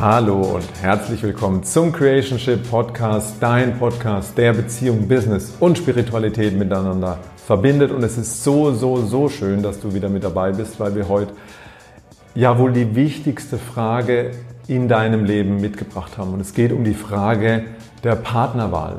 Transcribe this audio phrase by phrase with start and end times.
[0.00, 7.20] Hallo und herzlich willkommen zum Creationship Podcast, dein Podcast, der Beziehung, Business und Spiritualität miteinander
[7.36, 7.92] verbindet.
[7.92, 11.08] Und es ist so, so, so schön, dass du wieder mit dabei bist, weil wir
[11.08, 11.32] heute
[12.34, 14.32] ja wohl die wichtigste Frage
[14.66, 16.34] in deinem Leben mitgebracht haben.
[16.34, 17.64] Und es geht um die Frage
[18.02, 18.96] der Partnerwahl.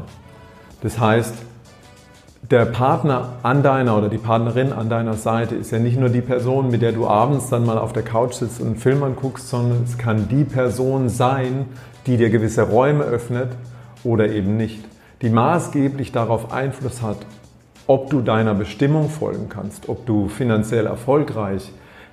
[0.81, 1.35] Das heißt,
[2.51, 6.21] der Partner an deiner oder die Partnerin an deiner Seite ist ja nicht nur die
[6.21, 9.49] Person, mit der du abends dann mal auf der Couch sitzt und einen Film anguckst,
[9.49, 11.65] sondern es kann die Person sein,
[12.05, 13.49] die dir gewisse Räume öffnet
[14.03, 14.83] oder eben nicht,
[15.21, 17.17] die maßgeblich darauf Einfluss hat,
[17.87, 21.71] ob du deiner Bestimmung folgen kannst, ob du finanziell erfolgreich,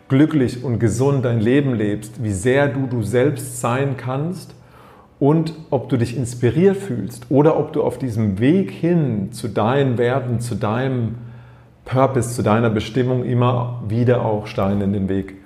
[0.09, 4.55] glücklich und gesund dein Leben lebst, wie sehr du du selbst sein kannst
[5.23, 9.97] und ob du dich inspiriert fühlst oder ob du auf diesem Weg hin zu deinen
[9.97, 11.15] Werten, zu deinem
[11.85, 15.37] Purpose, zu deiner Bestimmung immer wieder auch Steine in den Weg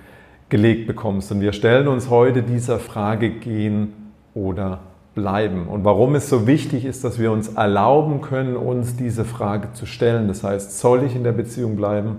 [0.48, 1.30] gelegt bekommst.
[1.30, 3.92] Und wir stellen uns heute dieser Frage gehen
[4.32, 4.80] oder
[5.14, 5.66] bleiben.
[5.66, 9.84] Und warum es so wichtig ist, dass wir uns erlauben können, uns diese Frage zu
[9.84, 10.26] stellen.
[10.26, 12.16] Das heißt, soll ich in der Beziehung bleiben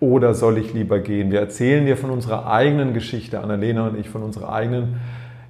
[0.00, 1.30] oder soll ich lieber gehen?
[1.30, 5.00] Wir erzählen dir von unserer eigenen Geschichte, Annalena und ich, von unserer eigenen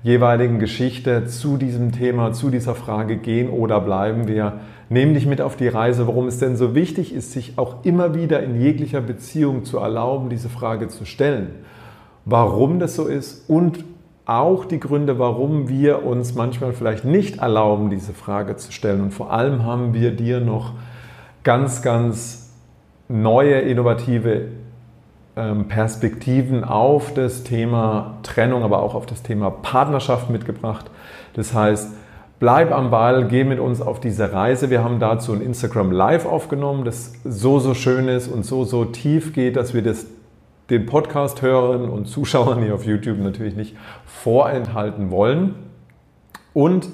[0.04, 4.60] jeweiligen Geschichte zu diesem Thema, zu dieser Frage gehen oder bleiben wir.
[4.90, 8.14] Nehmen dich mit auf die Reise, warum es denn so wichtig ist, sich auch immer
[8.14, 11.48] wieder in jeglicher Beziehung zu erlauben, diese Frage zu stellen.
[12.26, 13.82] Warum das so ist und
[14.26, 19.00] auch die Gründe, warum wir uns manchmal vielleicht nicht erlauben, diese Frage zu stellen.
[19.00, 20.74] Und vor allem haben wir dir noch
[21.44, 22.52] ganz, ganz
[23.08, 24.48] neue, innovative
[25.34, 30.86] Perspektiven auf das Thema Trennung, aber auch auf das Thema Partnerschaft mitgebracht.
[31.32, 31.90] Das heißt,
[32.38, 34.70] bleib am Ball, geh mit uns auf diese Reise.
[34.70, 38.84] Wir haben dazu ein Instagram Live aufgenommen, das so, so schön ist und so, so
[38.84, 40.06] tief geht, dass wir das
[40.70, 45.56] den Podcast-Hörern und Zuschauern hier auf YouTube natürlich nicht vorenthalten wollen.
[46.54, 46.88] Und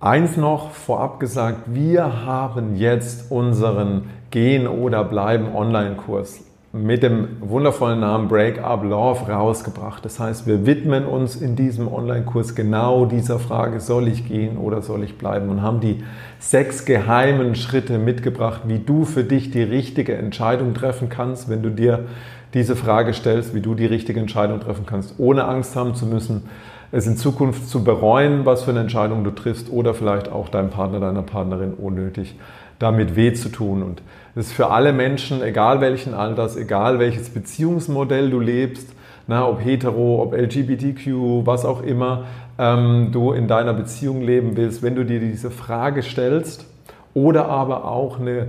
[0.00, 6.40] eins noch vorab gesagt, wir haben jetzt unseren Gehen oder Bleiben Online-Kurs
[6.74, 10.04] mit dem wundervollen Namen Break Up Love rausgebracht.
[10.04, 14.82] Das heißt, wir widmen uns in diesem Online-Kurs genau dieser Frage, soll ich gehen oder
[14.82, 15.50] soll ich bleiben?
[15.50, 16.02] Und haben die
[16.40, 21.70] sechs geheimen Schritte mitgebracht, wie du für dich die richtige Entscheidung treffen kannst, wenn du
[21.70, 22.06] dir
[22.54, 26.42] diese Frage stellst, wie du die richtige Entscheidung treffen kannst, ohne Angst haben zu müssen,
[26.90, 30.70] es in Zukunft zu bereuen, was für eine Entscheidung du triffst oder vielleicht auch deinem
[30.70, 32.34] Partner, deiner Partnerin unnötig
[32.78, 33.82] damit weh zu tun.
[33.82, 34.02] Und
[34.34, 38.88] das ist für alle Menschen, egal welchen Alters, egal welches Beziehungsmodell du lebst,
[39.26, 42.24] na, ob hetero, ob LGBTQ, was auch immer
[42.58, 46.66] ähm, du in deiner Beziehung leben willst, wenn du dir diese Frage stellst
[47.14, 48.48] oder aber auch eine,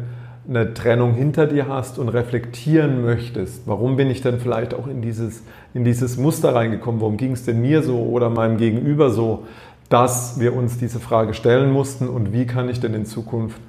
[0.49, 5.01] eine Trennung hinter dir hast und reflektieren möchtest, warum bin ich denn vielleicht auch in
[5.01, 9.45] dieses, in dieses Muster reingekommen, warum ging es denn mir so oder meinem Gegenüber so,
[9.89, 13.61] dass wir uns diese Frage stellen mussten und wie kann ich denn in Zukunft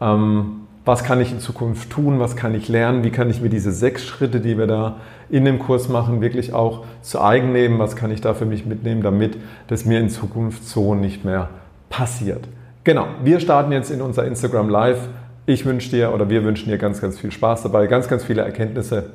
[0.00, 3.48] ähm, was kann ich in Zukunft tun, was kann ich lernen, wie kann ich mir
[3.48, 4.96] diese sechs Schritte, die wir da
[5.30, 8.66] in dem Kurs machen, wirklich auch zu eigen nehmen, was kann ich da für mich
[8.66, 9.36] mitnehmen, damit
[9.68, 11.50] das mir in Zukunft so nicht mehr
[11.88, 12.48] passiert.
[12.84, 15.08] Genau, wir starten jetzt in unser Instagram Live.
[15.46, 18.42] Ich wünsche dir oder wir wünschen dir ganz, ganz viel Spaß dabei, ganz, ganz viele
[18.42, 19.10] Erkenntnisse.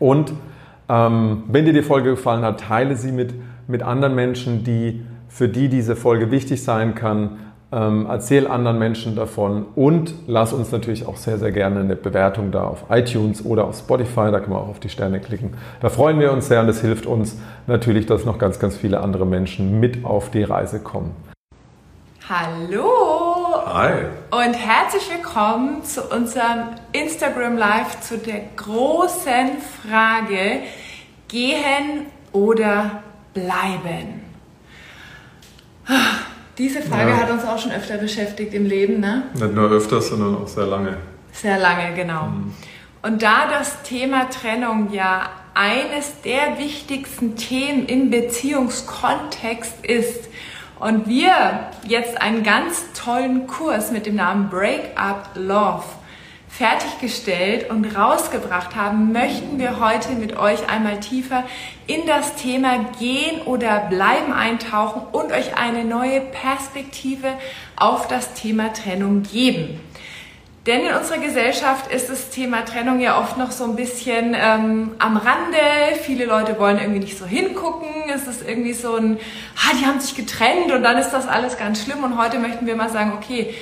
[0.00, 0.32] Und
[0.88, 3.34] ähm, wenn dir die Folge gefallen hat, teile sie mit,
[3.68, 7.38] mit anderen Menschen, die, für die diese Folge wichtig sein kann
[7.72, 12.52] ähm, erzähl anderen Menschen davon und lass uns natürlich auch sehr, sehr gerne eine Bewertung
[12.52, 14.30] da auf iTunes oder auf Spotify.
[14.30, 15.54] Da kann man auch auf die Sterne klicken.
[15.80, 19.00] Da freuen wir uns sehr und es hilft uns natürlich, dass noch ganz, ganz viele
[19.00, 21.16] andere Menschen mit auf die Reise kommen.
[22.28, 22.86] Hallo!
[23.66, 24.04] Hi!
[24.30, 30.60] Und herzlich willkommen zu unserem Instagram Live zu der großen Frage:
[31.28, 33.02] Gehen oder
[33.32, 34.20] bleiben?
[36.58, 37.16] Diese Frage ja.
[37.16, 39.24] hat uns auch schon öfter beschäftigt im Leben, ne?
[39.34, 40.98] Nicht nur öfter, sondern auch sehr lange.
[41.32, 42.26] Sehr lange, genau.
[42.26, 42.54] Mhm.
[43.02, 50.28] Und da das Thema Trennung ja eines der wichtigsten Themen im Beziehungskontext ist
[50.78, 55.84] und wir jetzt einen ganz tollen Kurs mit dem Namen Break Up Love
[56.52, 61.44] fertiggestellt und rausgebracht haben, möchten wir heute mit euch einmal tiefer
[61.86, 67.28] in das Thema Gehen oder Bleiben eintauchen und euch eine neue Perspektive
[67.76, 69.80] auf das Thema Trennung geben.
[70.66, 74.92] Denn in unserer Gesellschaft ist das Thema Trennung ja oft noch so ein bisschen ähm,
[74.98, 75.58] am Rande.
[76.02, 77.88] Viele Leute wollen irgendwie nicht so hingucken.
[78.14, 79.18] Es ist irgendwie so ein,
[79.56, 82.04] ah, die haben sich getrennt und dann ist das alles ganz schlimm.
[82.04, 83.54] Und heute möchten wir mal sagen, okay,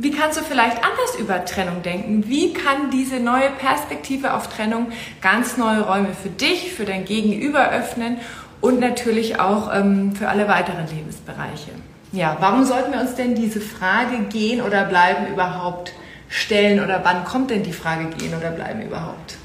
[0.00, 2.28] wie kannst du vielleicht anders über Trennung denken?
[2.28, 4.88] Wie kann diese neue Perspektive auf Trennung
[5.20, 8.18] ganz neue Räume für dich, für dein Gegenüber öffnen
[8.60, 11.70] und natürlich auch ähm, für alle weiteren Lebensbereiche.
[12.12, 15.92] Ja, warum sollten wir uns denn diese Frage gehen oder bleiben überhaupt
[16.28, 19.36] stellen oder wann kommt denn die Frage gehen oder bleiben überhaupt?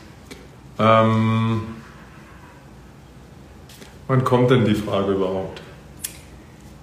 [0.79, 1.61] Ähm,
[4.07, 5.61] wann kommt denn die Frage überhaupt?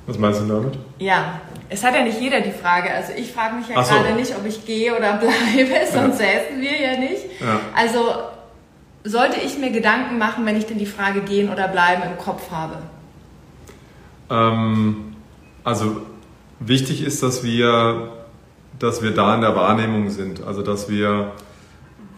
[0.07, 0.79] Was meinst du damit?
[0.99, 1.41] Ja,
[1.71, 2.93] es hat ja nicht jeder die Frage.
[2.93, 3.95] Also ich frage mich ja so.
[3.95, 6.27] gerade nicht, ob ich gehe oder bleibe, sonst ja.
[6.27, 7.41] säßen wir ja nicht.
[7.41, 7.61] Ja.
[7.75, 8.13] Also
[9.05, 12.51] sollte ich mir Gedanken machen, wenn ich denn die Frage gehen oder bleiben im Kopf
[12.51, 12.79] habe?
[14.29, 15.15] Ähm,
[15.63, 16.03] also
[16.59, 18.13] wichtig ist, dass wir,
[18.79, 20.43] dass wir da in der Wahrnehmung sind.
[20.43, 21.33] Also dass wir,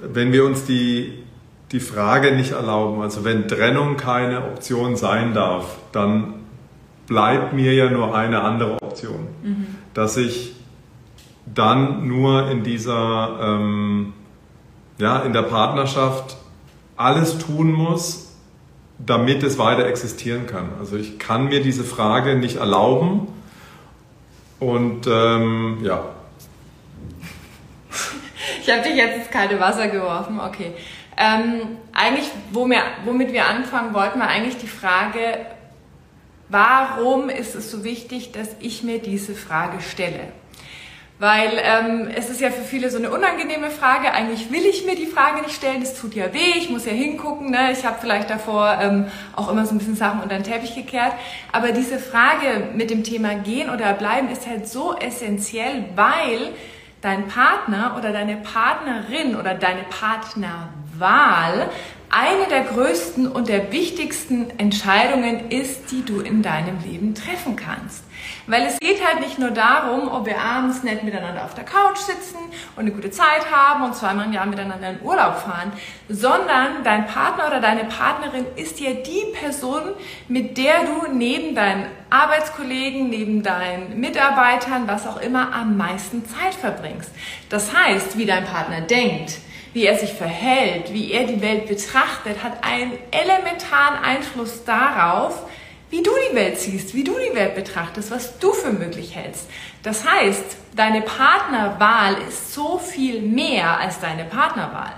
[0.00, 1.24] wenn wir uns die,
[1.72, 6.41] die Frage nicht erlauben, also wenn Trennung keine Option sein darf, dann
[7.06, 9.28] bleibt mir ja nur eine andere Option.
[9.42, 9.66] Mhm.
[9.94, 10.54] Dass ich
[11.46, 14.12] dann nur in dieser, ähm,
[14.98, 16.36] ja, in der Partnerschaft
[16.96, 18.36] alles tun muss,
[18.98, 20.70] damit es weiter existieren kann.
[20.78, 23.28] Also ich kann mir diese Frage nicht erlauben
[24.60, 26.04] und ähm, ja.
[28.60, 30.72] Ich habe dich jetzt ins kalte Wasser geworfen, okay.
[31.16, 35.18] Ähm, eigentlich, womit wir anfangen wollten, war eigentlich die Frage,
[36.52, 40.20] warum ist es so wichtig, dass ich mir diese Frage stelle?
[41.18, 44.12] Weil ähm, es ist ja für viele so eine unangenehme Frage.
[44.12, 46.92] Eigentlich will ich mir die Frage nicht stellen, es tut ja weh, ich muss ja
[46.92, 47.50] hingucken.
[47.50, 47.72] Ne?
[47.72, 51.12] Ich habe vielleicht davor ähm, auch immer so ein bisschen Sachen unter den Teppich gekehrt.
[51.52, 56.54] Aber diese Frage mit dem Thema gehen oder bleiben ist halt so essentiell, weil
[57.02, 61.70] dein Partner oder deine Partnerin oder deine Partnerwahl
[62.12, 68.04] eine der größten und der wichtigsten Entscheidungen ist, die du in deinem Leben treffen kannst.
[68.46, 71.96] Weil es geht halt nicht nur darum, ob wir abends nett miteinander auf der Couch
[71.96, 72.36] sitzen
[72.76, 75.72] und eine gute Zeit haben und zweimal im Jahr miteinander in Urlaub fahren,
[76.08, 79.82] sondern dein Partner oder deine Partnerin ist ja die Person,
[80.28, 86.54] mit der du neben deinen Arbeitskollegen, neben deinen Mitarbeitern, was auch immer, am meisten Zeit
[86.54, 87.10] verbringst.
[87.48, 89.38] Das heißt, wie dein Partner denkt,
[89.72, 95.46] wie er sich verhält, wie er die Welt betrachtet, hat einen elementaren Einfluss darauf,
[95.90, 99.48] wie du die Welt siehst, wie du die Welt betrachtest, was du für möglich hältst.
[99.82, 104.94] Das heißt, deine Partnerwahl ist so viel mehr als deine Partnerwahl.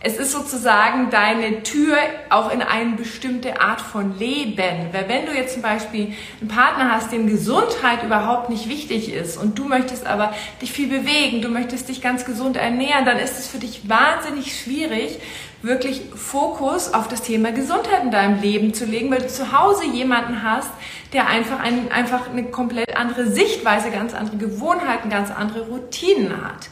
[0.00, 1.96] Es ist sozusagen deine Tür
[2.30, 4.92] auch in eine bestimmte Art von Leben.
[4.92, 9.36] Weil wenn du jetzt zum Beispiel einen Partner hast, dem Gesundheit überhaupt nicht wichtig ist
[9.36, 13.40] und du möchtest aber dich viel bewegen, du möchtest dich ganz gesund ernähren, dann ist
[13.40, 15.18] es für dich wahnsinnig schwierig,
[15.62, 19.84] wirklich Fokus auf das Thema Gesundheit in deinem Leben zu legen, weil du zu Hause
[19.84, 20.70] jemanden hast,
[21.12, 26.68] der einfach, ein, einfach eine komplett andere Sichtweise, ganz andere Gewohnheiten, ganz andere Routinen hat.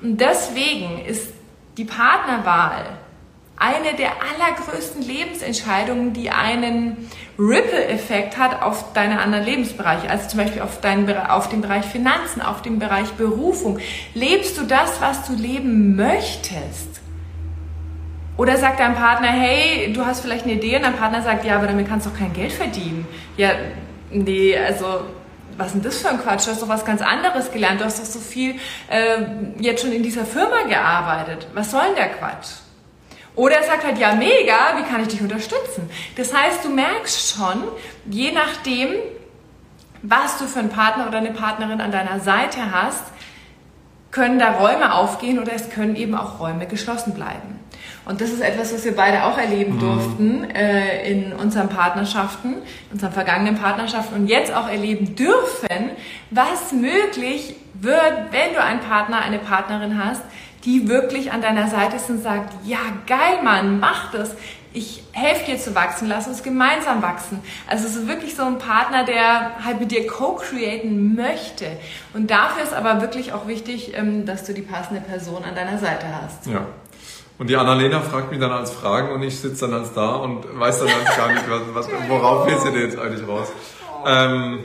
[0.00, 1.28] Und deswegen ist
[1.80, 2.84] die Partnerwahl
[3.56, 10.60] eine der allergrößten Lebensentscheidungen, die einen Ripple-Effekt hat auf deine anderen Lebensbereiche, also zum Beispiel
[10.60, 13.78] auf, deinen, auf den Bereich Finanzen, auf den Bereich Berufung.
[14.12, 17.00] Lebst du das, was du leben möchtest?
[18.36, 21.56] Oder sagt dein Partner, hey, du hast vielleicht eine Idee und dein Partner sagt, ja,
[21.56, 23.06] aber damit kannst du doch kein Geld verdienen.
[23.38, 23.52] Ja,
[24.10, 25.00] nee, also
[25.60, 26.46] was ist denn das für ein Quatsch?
[26.46, 27.80] Du hast doch was ganz anderes gelernt.
[27.80, 28.56] Du hast doch so viel
[28.88, 29.18] äh,
[29.58, 31.46] jetzt schon in dieser Firma gearbeitet.
[31.52, 32.48] Was soll denn der Quatsch?
[33.36, 35.88] Oder er sagt halt, ja, mega, wie kann ich dich unterstützen?
[36.16, 37.62] Das heißt, du merkst schon,
[38.06, 38.88] je nachdem,
[40.02, 43.04] was du für einen Partner oder eine Partnerin an deiner Seite hast,
[44.10, 47.59] können da Räume aufgehen oder es können eben auch Räume geschlossen bleiben.
[48.10, 49.78] Und das ist etwas, was wir beide auch erleben mhm.
[49.78, 55.92] durften äh, in unseren Partnerschaften, in unseren vergangenen Partnerschaften und jetzt auch erleben dürfen,
[56.32, 60.22] was möglich wird, wenn du einen Partner, eine Partnerin hast,
[60.64, 64.34] die wirklich an deiner Seite ist und sagt, ja geil Mann, mach das.
[64.72, 67.40] Ich helfe dir zu wachsen, lass uns gemeinsam wachsen.
[67.68, 71.66] Also es ist wirklich so ein Partner, der halt mit dir co-createn möchte.
[72.12, 75.78] Und dafür ist aber wirklich auch wichtig, ähm, dass du die passende Person an deiner
[75.78, 76.46] Seite hast.
[76.46, 76.66] Ja.
[77.40, 80.44] Und die Annalena fragt mich dann als Fragen und ich sitze dann als da und
[80.60, 83.50] weiß dann als gar nicht, was, was, worauf willst du denn jetzt eigentlich raus?
[84.04, 84.58] Ähm,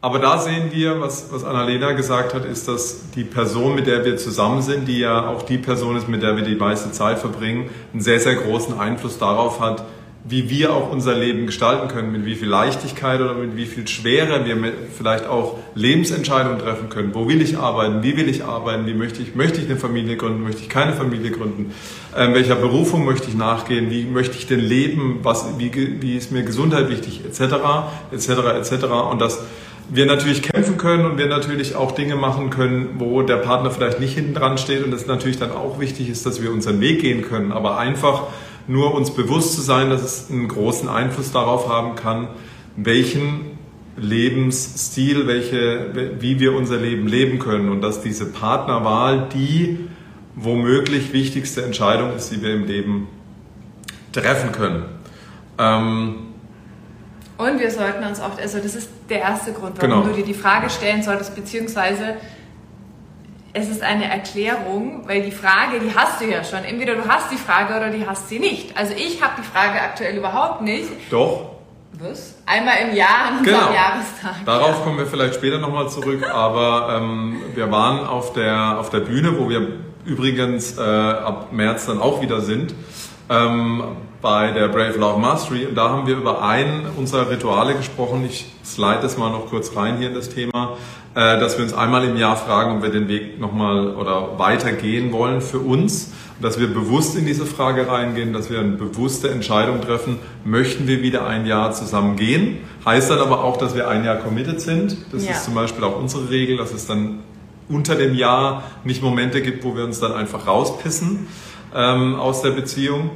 [0.00, 4.06] aber da sehen wir, was, was Annalena gesagt hat, ist, dass die Person, mit der
[4.06, 7.18] wir zusammen sind, die ja auch die Person ist, mit der wir die meiste Zeit
[7.18, 9.84] verbringen, einen sehr, sehr großen Einfluss darauf hat,
[10.26, 13.86] wie wir auch unser Leben gestalten können, mit wie viel Leichtigkeit oder mit wie viel
[13.86, 14.56] Schwere wir
[14.96, 17.14] vielleicht auch Lebensentscheidungen treffen können.
[17.14, 18.02] Wo will ich arbeiten?
[18.02, 18.86] Wie will ich arbeiten?
[18.86, 20.42] Wie möchte ich, möchte ich eine Familie gründen?
[20.42, 21.74] Möchte ich keine Familie gründen?
[22.16, 23.90] Ähm, welcher Berufung möchte ich nachgehen?
[23.90, 25.20] Wie möchte ich denn leben?
[25.22, 27.20] Was, wie, wie ist mir Gesundheit wichtig?
[27.26, 27.42] Etc.,
[28.10, 28.84] etc., etc.
[29.10, 29.42] Und dass
[29.90, 34.00] wir natürlich kämpfen können und wir natürlich auch Dinge machen können, wo der Partner vielleicht
[34.00, 37.02] nicht hinten dran steht und es natürlich dann auch wichtig ist, dass wir unseren Weg
[37.02, 37.52] gehen können.
[37.52, 38.28] Aber einfach
[38.66, 42.28] nur uns bewusst zu sein, dass es einen großen Einfluss darauf haben kann,
[42.76, 43.58] welchen
[43.96, 49.88] Lebensstil, welche, wie wir unser Leben leben können und dass diese Partnerwahl die
[50.34, 53.08] womöglich wichtigste Entscheidung ist, die wir im Leben
[54.12, 54.84] treffen können.
[55.58, 56.16] Ähm,
[57.36, 60.06] und wir sollten uns oft, also das ist der erste Grund, warum genau.
[60.08, 62.16] du dir die Frage stellen solltest, beziehungsweise
[63.54, 66.64] es ist eine Erklärung, weil die Frage, die hast du ja schon.
[66.64, 68.76] Entweder du hast die Frage oder die hast sie nicht.
[68.76, 70.88] Also ich habe die Frage aktuell überhaupt nicht.
[71.10, 71.52] Doch.
[71.92, 72.34] Was?
[72.44, 73.72] Einmal im Jahr an unserem genau.
[73.72, 74.44] Jahrestag.
[74.44, 74.84] Darauf ja.
[74.84, 79.38] kommen wir vielleicht später nochmal zurück, aber ähm, wir waren auf der, auf der Bühne,
[79.38, 79.68] wo wir
[80.04, 82.74] übrigens äh, ab März dann auch wieder sind,
[83.30, 83.84] ähm,
[84.24, 85.66] bei der Brave Love Mastery.
[85.66, 88.24] Und da haben wir über ein unserer Rituale gesprochen.
[88.24, 90.78] Ich slide das mal noch kurz rein hier in das Thema,
[91.14, 95.12] äh, dass wir uns einmal im Jahr fragen, ob wir den Weg nochmal oder weitergehen
[95.12, 96.10] wollen für uns.
[96.40, 101.00] dass wir bewusst in diese Frage reingehen, dass wir eine bewusste Entscheidung treffen, möchten wir
[101.00, 102.58] wieder ein Jahr zusammen gehen.
[102.84, 104.96] Heißt dann aber auch, dass wir ein Jahr committed sind.
[105.12, 105.30] Das ja.
[105.30, 107.20] ist zum Beispiel auch unsere Regel, dass es dann
[107.68, 111.28] unter dem Jahr nicht Momente gibt, wo wir uns dann einfach rauspissen
[111.72, 113.10] ähm, aus der Beziehung.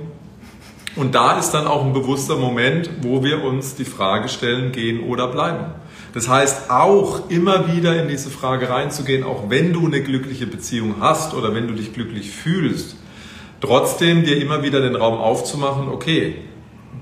[0.99, 5.05] Und da ist dann auch ein bewusster Moment, wo wir uns die Frage stellen, gehen
[5.05, 5.67] oder bleiben.
[6.13, 10.97] Das heißt, auch immer wieder in diese Frage reinzugehen, auch wenn du eine glückliche Beziehung
[10.99, 12.97] hast oder wenn du dich glücklich fühlst,
[13.61, 16.35] trotzdem dir immer wieder den Raum aufzumachen, okay,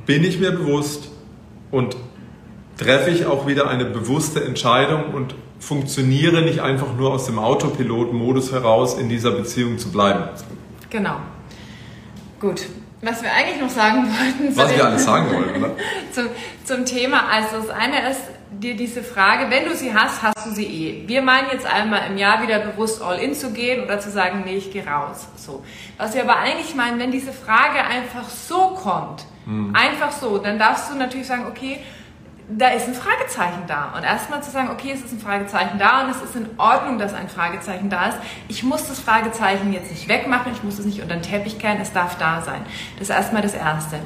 [0.05, 1.11] bin ich mir bewusst
[1.71, 1.97] und
[2.77, 8.53] treffe ich auch wieder eine bewusste Entscheidung und funktioniere nicht einfach nur aus dem Autopilot-Modus
[8.53, 10.25] heraus, in dieser Beziehung zu bleiben.
[10.91, 11.17] Genau.
[12.39, 12.67] Gut.
[13.03, 14.57] Was wir eigentlich noch sagen wollten.
[14.57, 15.77] Was wir alles sagen wollten, oder?
[16.13, 16.29] zum,
[16.65, 17.29] zum Thema.
[17.29, 21.09] Also das eine ist dir diese Frage, wenn du sie hast, hast du sie eh.
[21.09, 24.43] Wir meinen jetzt einmal im Jahr wieder bewusst all in zu gehen oder zu sagen,
[24.47, 25.29] nee, ich gehe raus.
[25.37, 25.63] So.
[25.99, 29.75] Was wir aber eigentlich meinen, wenn diese Frage einfach so kommt, hm.
[29.75, 31.81] einfach so, dann darfst du natürlich sagen, okay,
[32.49, 33.93] da ist ein Fragezeichen da.
[33.97, 36.99] Und erstmal zu sagen, okay, es ist ein Fragezeichen da und es ist in Ordnung,
[36.99, 38.19] dass ein Fragezeichen da ist.
[38.49, 41.79] Ich muss das Fragezeichen jetzt nicht wegmachen, ich muss es nicht unter den Teppich kehren,
[41.81, 42.63] es darf da sein.
[42.99, 43.99] Das ist erstmal das Erste.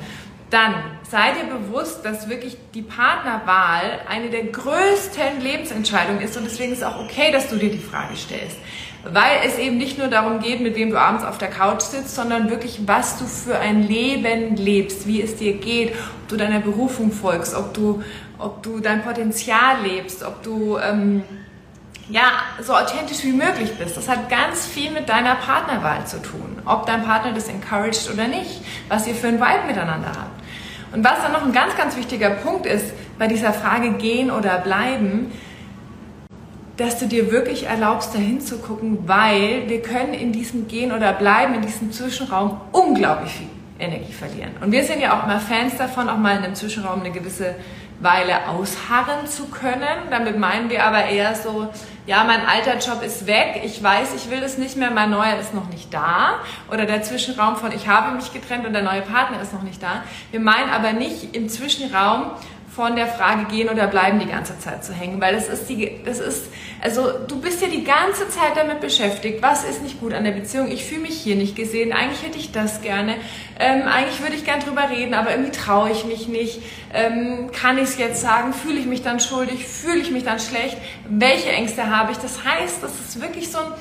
[0.48, 0.74] Dann
[1.08, 6.78] sei dir bewusst, dass wirklich die Partnerwahl eine der größten Lebensentscheidungen ist und deswegen ist
[6.78, 8.56] es auch okay, dass du dir die Frage stellst
[9.04, 12.14] weil es eben nicht nur darum geht, mit wem du abends auf der Couch sitzt,
[12.14, 16.60] sondern wirklich, was du für ein Leben lebst, wie es dir geht, ob du deiner
[16.60, 18.02] Berufung folgst, ob du,
[18.40, 21.22] ob du dein Potenzial lebst, ob du ähm,
[22.08, 22.22] ja
[22.60, 23.96] so authentisch wie möglich bist.
[23.96, 28.26] Das hat ganz viel mit deiner Partnerwahl zu tun, ob dein Partner das encouraged oder
[28.28, 30.40] nicht, was ihr für ein Vibe miteinander habt.
[30.92, 34.58] Und was dann noch ein ganz, ganz wichtiger Punkt ist bei dieser Frage gehen oder
[34.58, 35.30] bleiben,
[36.76, 41.12] dass du dir wirklich erlaubst, dahin zu gucken, weil wir können in diesem Gehen oder
[41.12, 44.52] Bleiben, in diesem Zwischenraum unglaublich viel Energie verlieren.
[44.62, 47.54] Und wir sind ja auch mal Fans davon, auch mal in einem Zwischenraum eine gewisse
[48.00, 50.08] Weile ausharren zu können.
[50.10, 51.68] Damit meinen wir aber eher so,
[52.06, 55.38] ja, mein alter Job ist weg, ich weiß, ich will es nicht mehr, mein neuer
[55.38, 56.40] ist noch nicht da.
[56.70, 59.82] Oder der Zwischenraum von ich habe mich getrennt und der neue Partner ist noch nicht
[59.82, 60.02] da.
[60.30, 62.32] Wir meinen aber nicht im Zwischenraum
[62.74, 66.00] von der Frage gehen oder bleiben die ganze Zeit zu hängen, weil das ist die,
[66.04, 66.46] das ist,
[66.80, 70.30] also du bist ja die ganze Zeit damit beschäftigt, was ist nicht gut an der
[70.30, 73.16] Beziehung, ich fühle mich hier nicht gesehen, eigentlich hätte ich das gerne,
[73.58, 76.62] ähm, eigentlich würde ich gern drüber reden, aber irgendwie traue ich mich nicht,
[76.94, 80.38] ähm, kann ich es jetzt sagen, fühle ich mich dann schuldig, fühle ich mich dann
[80.38, 80.76] schlecht,
[81.08, 83.72] welche Ängste habe ich, das heißt, das ist wirklich so ein,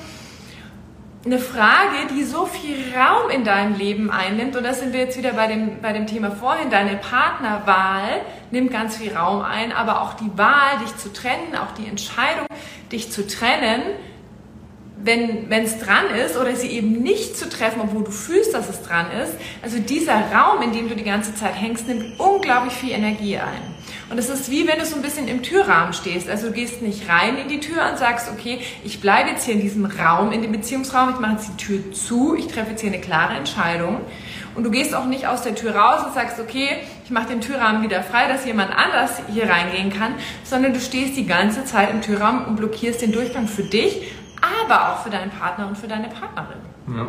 [1.24, 5.18] eine Frage, die so viel Raum in deinem Leben einnimmt, und da sind wir jetzt
[5.18, 10.00] wieder bei dem, bei dem Thema vorhin, deine Partnerwahl nimmt ganz viel Raum ein, aber
[10.00, 12.46] auch die Wahl, dich zu trennen, auch die Entscheidung,
[12.90, 13.82] dich zu trennen,
[15.02, 18.82] wenn es dran ist oder sie eben nicht zu treffen, obwohl du fühlst, dass es
[18.82, 19.32] dran ist.
[19.62, 23.69] Also dieser Raum, in dem du die ganze Zeit hängst, nimmt unglaublich viel Energie ein.
[24.10, 26.28] Und es ist wie wenn du so ein bisschen im Türrahmen stehst.
[26.28, 29.54] Also du gehst nicht rein in die Tür und sagst, okay, ich bleibe jetzt hier
[29.54, 32.80] in diesem Raum, in dem Beziehungsraum, ich mache jetzt die Tür zu, ich treffe jetzt
[32.80, 34.00] hier eine klare Entscheidung.
[34.56, 36.68] Und du gehst auch nicht aus der Tür raus und sagst, okay,
[37.04, 41.16] ich mache den Türrahmen wieder frei, dass jemand anders hier reingehen kann, sondern du stehst
[41.16, 44.12] die ganze Zeit im Türrahmen und blockierst den Durchgang für dich,
[44.64, 46.58] aber auch für deinen Partner und für deine Partnerin.
[46.96, 47.06] Ja.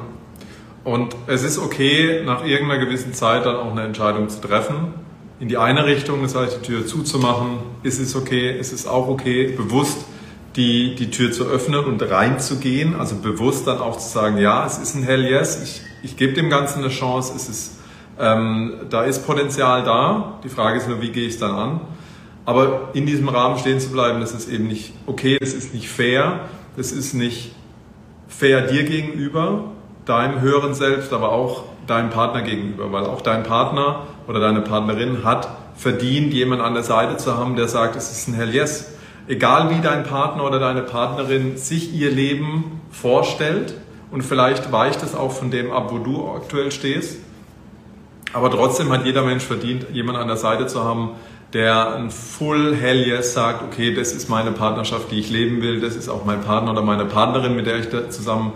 [0.84, 4.93] Und es ist okay, nach irgendeiner gewissen Zeit dann auch eine Entscheidung zu treffen
[5.41, 9.07] in die eine Richtung, das heißt die Tür zuzumachen, ist es okay, ist es auch
[9.07, 9.98] okay, bewusst
[10.55, 14.77] die, die Tür zu öffnen und reinzugehen, also bewusst dann auch zu sagen, ja, es
[14.77, 17.79] ist ein Hell Yes, ich, ich gebe dem Ganzen eine Chance, es ist,
[18.19, 21.81] ähm, da ist Potenzial da, die Frage ist nur, wie gehe ich es dann an,
[22.45, 25.89] aber in diesem Rahmen stehen zu bleiben, das ist eben nicht okay, das ist nicht
[25.89, 26.41] fair,
[26.77, 27.55] das ist nicht
[28.27, 29.71] fair dir gegenüber,
[30.05, 35.23] deinem höheren Selbst, aber auch deinem Partner gegenüber, weil auch dein Partner oder deine Partnerin
[35.23, 38.93] hat verdient, jemanden an der Seite zu haben, der sagt, es ist ein Hell Yes.
[39.27, 43.75] Egal wie dein Partner oder deine Partnerin sich ihr Leben vorstellt
[44.11, 47.17] und vielleicht weicht es auch von dem ab, wo du aktuell stehst,
[48.33, 51.11] aber trotzdem hat jeder Mensch verdient, jemanden an der Seite zu haben,
[51.53, 55.81] der ein Full Hell Yes sagt, okay, das ist meine Partnerschaft, die ich leben will,
[55.81, 58.53] das ist auch mein Partner oder meine Partnerin, mit der ich zusammen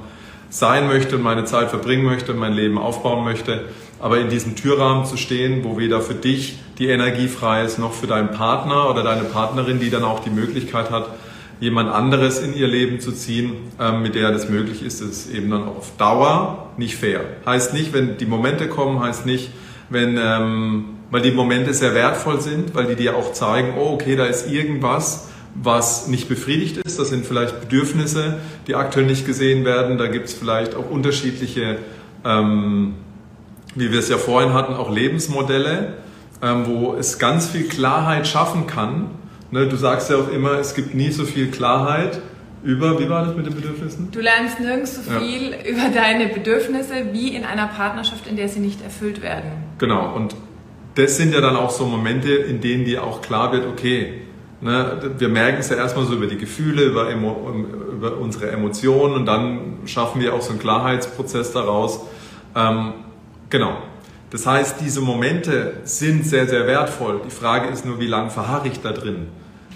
[0.49, 3.65] sein möchte und meine Zeit verbringen möchte und mein Leben aufbauen möchte.
[3.99, 7.93] Aber in diesem Türrahmen zu stehen, wo weder für dich die Energie frei ist, noch
[7.93, 11.09] für deinen Partner oder deine Partnerin, die dann auch die Möglichkeit hat,
[11.59, 15.49] jemand anderes in ihr Leben zu ziehen, ähm, mit der das möglich ist, ist eben
[15.49, 17.21] dann auf Dauer nicht fair.
[17.45, 19.51] Heißt nicht, wenn die Momente kommen, heißt nicht,
[19.89, 24.15] wenn, ähm, weil die Momente sehr wertvoll sind, weil die dir auch zeigen, oh, okay,
[24.15, 26.99] da ist irgendwas, was nicht befriedigt ist.
[26.99, 29.97] Das sind vielleicht Bedürfnisse, die aktuell nicht gesehen werden.
[29.97, 31.79] Da gibt es vielleicht auch unterschiedliche,
[32.23, 32.95] ähm,
[33.73, 35.95] wie wir es ja vorhin hatten, auch Lebensmodelle,
[36.41, 39.11] ähm, wo es ganz viel Klarheit schaffen kann.
[39.51, 42.21] Ne, du sagst ja auch immer, es gibt nie so viel Klarheit
[42.63, 44.09] über, wie war das mit den Bedürfnissen?
[44.11, 45.69] Du lernst nirgends so viel ja.
[45.69, 49.51] über deine Bedürfnisse wie in einer Partnerschaft, in der sie nicht erfüllt werden.
[49.77, 50.35] Genau, und
[50.95, 54.24] das sind ja dann auch so Momente, in denen dir auch klar wird, okay,
[54.65, 57.53] Ne, wir merken es ja erstmal so über die Gefühle, über, Emo,
[57.93, 61.99] über, unsere Emotionen und dann schaffen wir auch so einen Klarheitsprozess daraus.
[62.55, 62.93] Ähm,
[63.51, 63.77] genau.
[64.31, 67.21] Das heißt, diese Momente sind sehr, sehr wertvoll.
[67.23, 69.27] Die Frage ist nur, wie lange verharre ich da drin?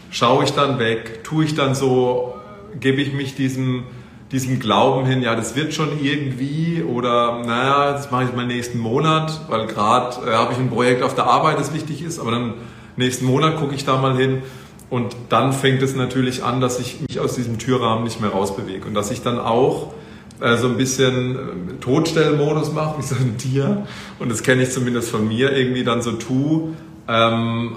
[0.10, 1.24] Schaue ich dann weg?
[1.24, 2.34] Tue ich dann so?
[2.79, 3.84] Gebe ich mich diesem,
[4.31, 8.79] diesem Glauben hin, ja, das wird schon irgendwie oder naja, das mache ich mal nächsten
[8.79, 12.31] Monat, weil gerade äh, habe ich ein Projekt auf der Arbeit, das wichtig ist, aber
[12.31, 12.53] dann
[12.96, 14.41] nächsten Monat gucke ich da mal hin.
[14.89, 18.88] Und dann fängt es natürlich an, dass ich mich aus diesem Türrahmen nicht mehr rausbewege
[18.88, 19.93] und dass ich dann auch
[20.41, 21.39] äh, so ein bisschen äh,
[21.79, 23.86] Todstellmodus mache, wie so ein Tier.
[24.17, 26.73] Und das kenne ich zumindest von mir, irgendwie dann so tu,
[27.08, 27.75] ähm,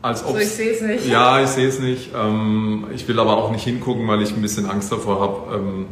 [0.00, 0.32] als ob.
[0.32, 1.08] So, ich sehe es nicht.
[1.08, 2.10] Ja, ich sehe es nicht.
[2.16, 5.86] Ähm, ich will aber auch nicht hingucken, weil ich ein bisschen Angst davor habe, ähm,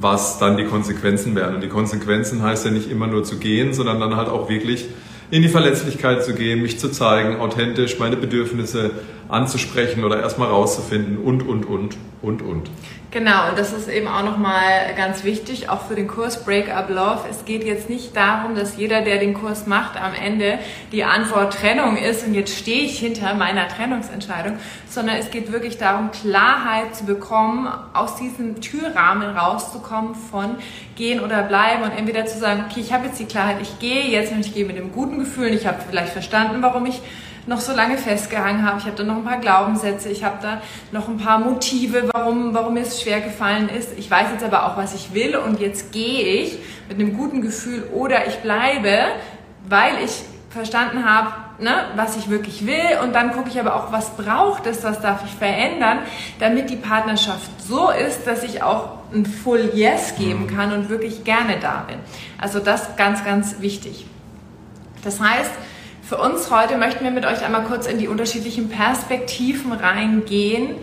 [0.00, 1.56] was dann die Konsequenzen werden.
[1.56, 4.86] Und die Konsequenzen heißt ja nicht immer nur zu gehen, sondern dann halt auch wirklich
[5.30, 8.90] in die Verletzlichkeit zu gehen, mich zu zeigen, authentisch meine Bedürfnisse
[9.28, 12.70] anzusprechen oder erstmal rauszufinden und, und, und, und, und.
[13.14, 16.90] Genau, und das ist eben auch nochmal ganz wichtig, auch für den Kurs Break Up
[16.90, 17.20] Love.
[17.30, 20.58] Es geht jetzt nicht darum, dass jeder, der den Kurs macht, am Ende
[20.90, 25.78] die Antwort Trennung ist und jetzt stehe ich hinter meiner Trennungsentscheidung, sondern es geht wirklich
[25.78, 30.56] darum, Klarheit zu bekommen, aus diesem Türrahmen rauszukommen von
[30.96, 34.08] gehen oder bleiben und entweder zu sagen, okay, ich habe jetzt die Klarheit, ich gehe
[34.08, 37.00] jetzt und ich gehe mit dem guten Gefühl und ich habe vielleicht verstanden, warum ich
[37.46, 38.78] noch so lange festgehangen habe.
[38.78, 42.54] Ich habe da noch ein paar Glaubenssätze, ich habe da noch ein paar Motive, warum,
[42.54, 43.90] warum mir es schwer gefallen ist.
[43.96, 47.42] Ich weiß jetzt aber auch, was ich will und jetzt gehe ich mit einem guten
[47.42, 48.98] Gefühl oder ich bleibe,
[49.68, 53.92] weil ich verstanden habe, ne, was ich wirklich will und dann gucke ich aber auch,
[53.92, 55.98] was braucht es, was darf ich verändern,
[56.38, 61.24] damit die Partnerschaft so ist, dass ich auch ein Full Yes geben kann und wirklich
[61.24, 61.98] gerne da bin.
[62.38, 64.06] Also das ganz, ganz wichtig.
[65.02, 65.50] Das heißt,
[66.06, 70.74] für uns heute möchten wir mit euch einmal kurz in die unterschiedlichen Perspektiven reingehen,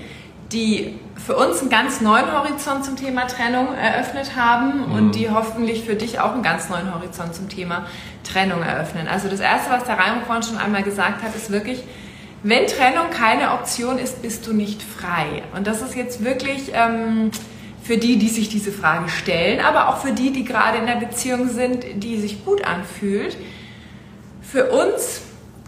[0.51, 4.93] die für uns einen ganz neuen Horizont zum Thema Trennung eröffnet haben mhm.
[4.93, 7.85] und die hoffentlich für dich auch einen ganz neuen Horizont zum Thema
[8.23, 9.07] Trennung eröffnen.
[9.07, 11.83] Also das Erste, was der Raimo vorhin schon einmal gesagt hat, ist wirklich,
[12.41, 15.43] wenn Trennung keine Option ist, bist du nicht frei.
[15.55, 17.29] Und das ist jetzt wirklich ähm,
[17.83, 20.95] für die, die sich diese Frage stellen, aber auch für die, die gerade in der
[20.95, 23.37] Beziehung sind, die sich gut anfühlt
[24.51, 25.21] für uns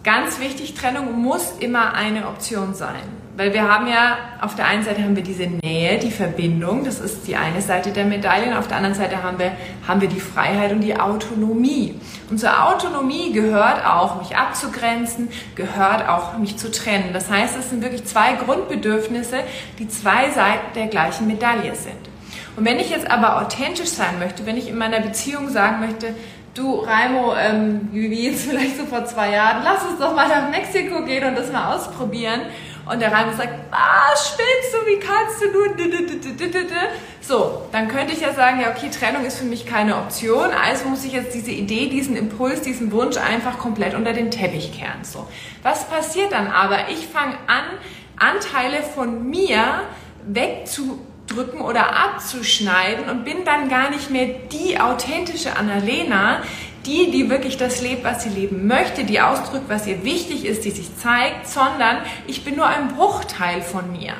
[0.04, 3.24] ganz wichtig, Trennung muss immer eine Option sein.
[3.38, 7.00] Weil wir haben ja, auf der einen Seite haben wir diese Nähe, die Verbindung, das
[7.00, 9.54] ist die eine Seite der Medaille, und auf der anderen Seite haben wir,
[9.88, 12.00] haben wir die Freiheit und die Autonomie.
[12.30, 17.12] Und zur Autonomie gehört auch, mich abzugrenzen, gehört auch, mich zu trennen.
[17.14, 19.38] Das heißt, es sind wirklich zwei Grundbedürfnisse,
[19.80, 22.14] die zwei Seiten der gleichen Medaille sind.
[22.56, 26.14] Und wenn ich jetzt aber authentisch sein möchte, wenn ich in meiner Beziehung sagen möchte,
[26.54, 30.50] du Raimo, ähm, wie jetzt vielleicht so vor zwei Jahren, lass uns doch mal nach
[30.50, 32.42] Mexiko gehen und das mal ausprobieren.
[32.86, 35.64] Und der Raimo sagt, ah, spinnst du, wie kannst du nur?
[37.22, 40.90] So, dann könnte ich ja sagen, ja, okay, Trennung ist für mich keine Option, also
[40.90, 45.04] muss ich jetzt diese Idee, diesen Impuls, diesen Wunsch einfach komplett unter den Teppich kehren.
[45.04, 45.28] So,
[45.62, 46.90] was passiert dann aber?
[46.90, 47.64] Ich fange an,
[48.18, 49.64] Anteile von mir
[50.26, 56.42] wegzu abzudrücken oder abzuschneiden und bin dann gar nicht mehr die authentische Annalena,
[56.86, 60.66] die, die wirklich das lebt, was sie leben möchte, die ausdrückt, was ihr wichtig ist,
[60.66, 64.14] die sich zeigt, sondern ich bin nur ein Bruchteil von mir.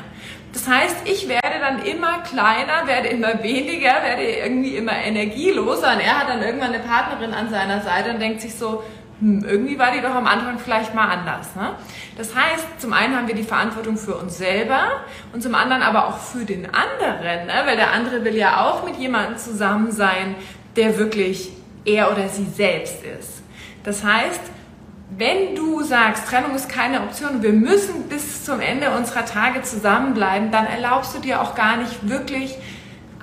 [0.54, 6.00] Das heißt, ich werde dann immer kleiner, werde immer weniger, werde irgendwie immer energieloser und
[6.00, 8.84] er hat dann irgendwann eine Partnerin an seiner Seite und denkt sich so,
[9.24, 11.56] hm, irgendwie war die doch am Anfang vielleicht mal anders.
[11.56, 11.72] Ne?
[12.18, 16.10] Das heißt, zum einen haben wir die Verantwortung für uns selber und zum anderen aber
[16.10, 17.54] auch für den anderen, ne?
[17.66, 20.36] weil der andere will ja auch mit jemandem zusammen sein,
[20.76, 21.54] der wirklich
[21.86, 23.44] er oder sie selbst ist.
[23.86, 24.42] Das heißt,
[25.18, 30.52] wenn du sagst, Trennung ist keine Option, wir müssen bis zum Ende unserer Tage zusammenbleiben,
[30.52, 32.58] dann erlaubst du dir auch gar nicht wirklich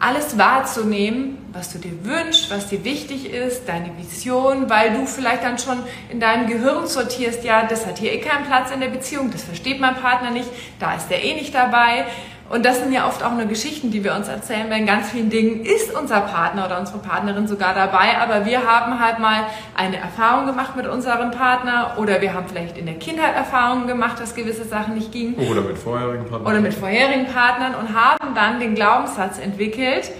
[0.01, 5.45] alles wahrzunehmen, was du dir wünschst, was dir wichtig ist, deine Vision, weil du vielleicht
[5.45, 8.89] dann schon in deinem Gehirn sortierst, ja, das hat hier eh keinen Platz in der
[8.89, 12.07] Beziehung, das versteht mein Partner nicht, da ist der eh nicht dabei.
[12.51, 14.69] Und das sind ja oft auch nur Geschichten, die wir uns erzählen.
[14.69, 18.99] Bei ganz vielen Dingen ist unser Partner oder unsere Partnerin sogar dabei, aber wir haben
[18.99, 19.45] halt mal
[19.77, 24.19] eine Erfahrung gemacht mit unserem Partner oder wir haben vielleicht in der Kindheit Erfahrungen gemacht,
[24.19, 25.37] dass gewisse Sachen nicht gingen.
[25.37, 26.53] Oder mit vorherigen Partnern.
[26.53, 30.11] Oder mit vorherigen Partnern und haben dann den Glaubenssatz entwickelt,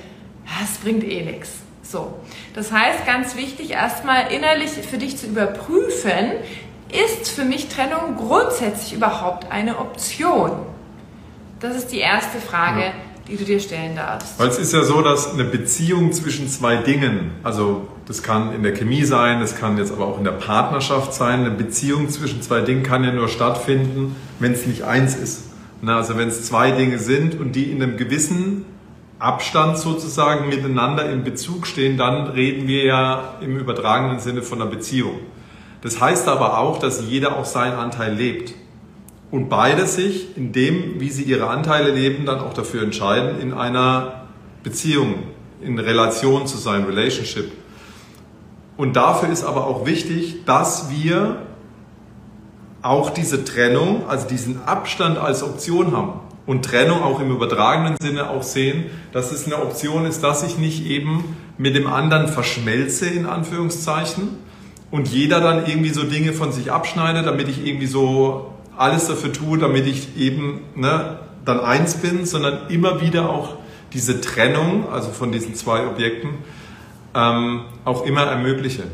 [0.61, 1.51] das bringt eh nichts.
[1.83, 2.15] So.
[2.55, 6.31] Das heißt, ganz wichtig, erstmal innerlich für dich zu überprüfen,
[6.93, 10.70] ist für mich Trennung grundsätzlich überhaupt eine Option?
[11.61, 12.93] Das ist die erste Frage, ja.
[13.29, 14.39] die du dir stellen darfst.
[14.39, 18.63] Weil es ist ja so, dass eine Beziehung zwischen zwei Dingen, also das kann in
[18.63, 22.41] der Chemie sein, das kann jetzt aber auch in der Partnerschaft sein, eine Beziehung zwischen
[22.41, 25.45] zwei Dingen kann ja nur stattfinden, wenn es nicht eins ist.
[25.85, 28.65] Also wenn es zwei Dinge sind und die in einem gewissen
[29.19, 34.71] Abstand sozusagen miteinander in Bezug stehen, dann reden wir ja im übertragenen Sinne von einer
[34.71, 35.21] Beziehung.
[35.83, 38.55] Das heißt aber auch, dass jeder auch seinen Anteil lebt
[39.31, 43.53] und beide sich in dem, wie sie ihre Anteile leben, dann auch dafür entscheiden, in
[43.53, 44.25] einer
[44.63, 45.15] Beziehung,
[45.63, 47.51] in Relation zu sein, Relationship.
[48.77, 51.43] Und dafür ist aber auch wichtig, dass wir
[52.83, 56.21] auch diese Trennung, also diesen Abstand als Option haben.
[56.47, 60.59] Und Trennung auch im übertragenen Sinne auch sehen, dass es eine Option ist, dass ich
[60.59, 64.51] nicht eben mit dem anderen verschmelze, in Anführungszeichen,
[64.91, 69.33] und jeder dann irgendwie so Dinge von sich abschneidet, damit ich irgendwie so alles dafür
[69.33, 73.57] tue, damit ich eben ne, dann eins bin, sondern immer wieder auch
[73.93, 76.31] diese Trennung, also von diesen zwei Objekten,
[77.15, 78.85] ähm, auch immer ermögliche.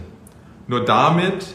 [0.67, 1.47] Nur damit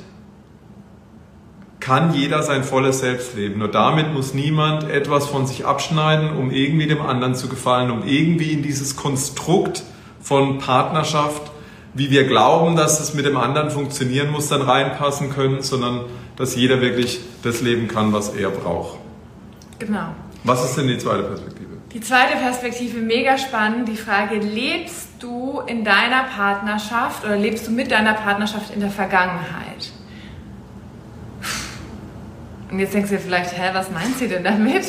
[1.81, 3.59] kann jeder sein volles Selbst leben.
[3.59, 8.07] Nur damit muss niemand etwas von sich abschneiden, um irgendwie dem anderen zu gefallen, um
[8.07, 9.83] irgendwie in dieses Konstrukt
[10.21, 11.51] von Partnerschaft,
[11.93, 16.05] wie wir glauben, dass es mit dem anderen funktionieren muss, dann reinpassen können, sondern
[16.41, 18.97] dass jeder wirklich das leben kann, was er braucht.
[19.77, 20.15] Genau.
[20.43, 21.69] Was ist denn die zweite Perspektive?
[21.93, 27.71] Die zweite Perspektive, mega spannend, die Frage, lebst du in deiner Partnerschaft oder lebst du
[27.71, 29.91] mit deiner Partnerschaft in der Vergangenheit?
[32.71, 34.85] Und jetzt denkst du dir vielleicht, hä, was meint sie denn damit?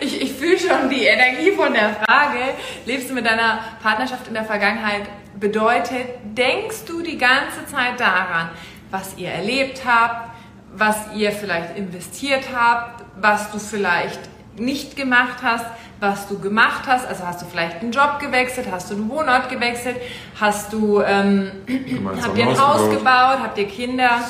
[0.00, 2.40] Ich, ich fühle schon die Energie von der Frage.
[2.86, 5.02] Lebst du mit deiner Partnerschaft in der Vergangenheit?
[5.38, 8.50] Bedeutet, denkst du die ganze Zeit daran,
[8.90, 10.30] was ihr erlebt habt,
[10.76, 14.20] was ihr vielleicht investiert habt, was du vielleicht
[14.56, 15.64] nicht gemacht hast,
[16.00, 17.06] was du gemacht hast.
[17.06, 19.96] Also hast du vielleicht einen Job gewechselt, hast du einen Wohnort gewechselt,
[20.38, 21.50] hast du, ähm,
[22.22, 24.20] habt ihr ein Haus gebaut, habt ihr Kinder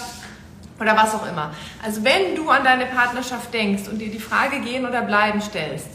[0.81, 1.51] oder was auch immer.
[1.85, 5.89] Also wenn du an deine Partnerschaft denkst und dir die Frage gehen oder bleiben stellst,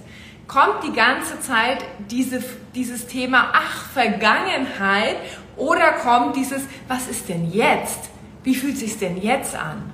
[0.47, 2.43] kommt die ganze Zeit diese,
[2.75, 5.15] dieses Thema, ach, Vergangenheit
[5.55, 8.09] oder kommt dieses, was ist denn jetzt?
[8.43, 9.92] Wie fühlt sich denn jetzt an?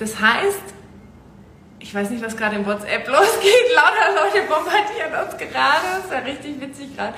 [0.00, 0.62] Das heißt,
[1.78, 3.66] ich weiß nicht, was gerade im WhatsApp losgeht.
[3.76, 5.86] Lauter Leute bombardieren uns gerade.
[5.96, 7.14] Das ist ja richtig witzig gerade.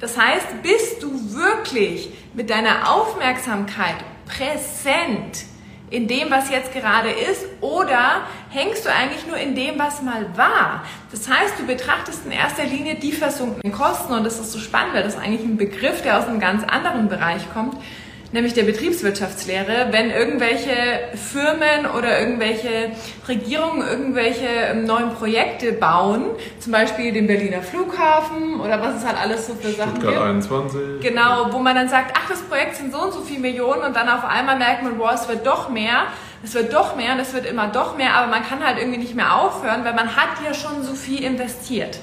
[0.00, 3.94] Das heißt, bist du wirklich mit deiner Aufmerksamkeit
[4.26, 5.44] präsent
[5.90, 10.26] in dem, was jetzt gerade ist, oder hängst du eigentlich nur in dem, was mal
[10.36, 10.84] war?
[11.12, 14.94] Das heißt, du betrachtest in erster Linie die versunkenen Kosten und das ist so spannend,
[14.94, 17.76] weil das ist eigentlich ein Begriff, der aus einem ganz anderen Bereich kommt
[18.34, 20.74] nämlich der Betriebswirtschaftslehre, wenn irgendwelche
[21.14, 22.90] Firmen oder irgendwelche
[23.28, 26.24] Regierungen irgendwelche ähm, neuen Projekte bauen,
[26.58, 30.22] zum Beispiel den Berliner Flughafen oder was es halt alles so für Sachen Stuttgart gibt.
[30.22, 30.80] 21.
[31.00, 33.94] Genau, wo man dann sagt, ach, das Projekt sind so und so viele Millionen und
[33.94, 36.08] dann auf einmal merkt man, wow, es wird doch mehr,
[36.42, 38.98] es wird doch mehr und es wird immer doch mehr, aber man kann halt irgendwie
[38.98, 42.00] nicht mehr aufhören, weil man hat ja schon so viel investiert.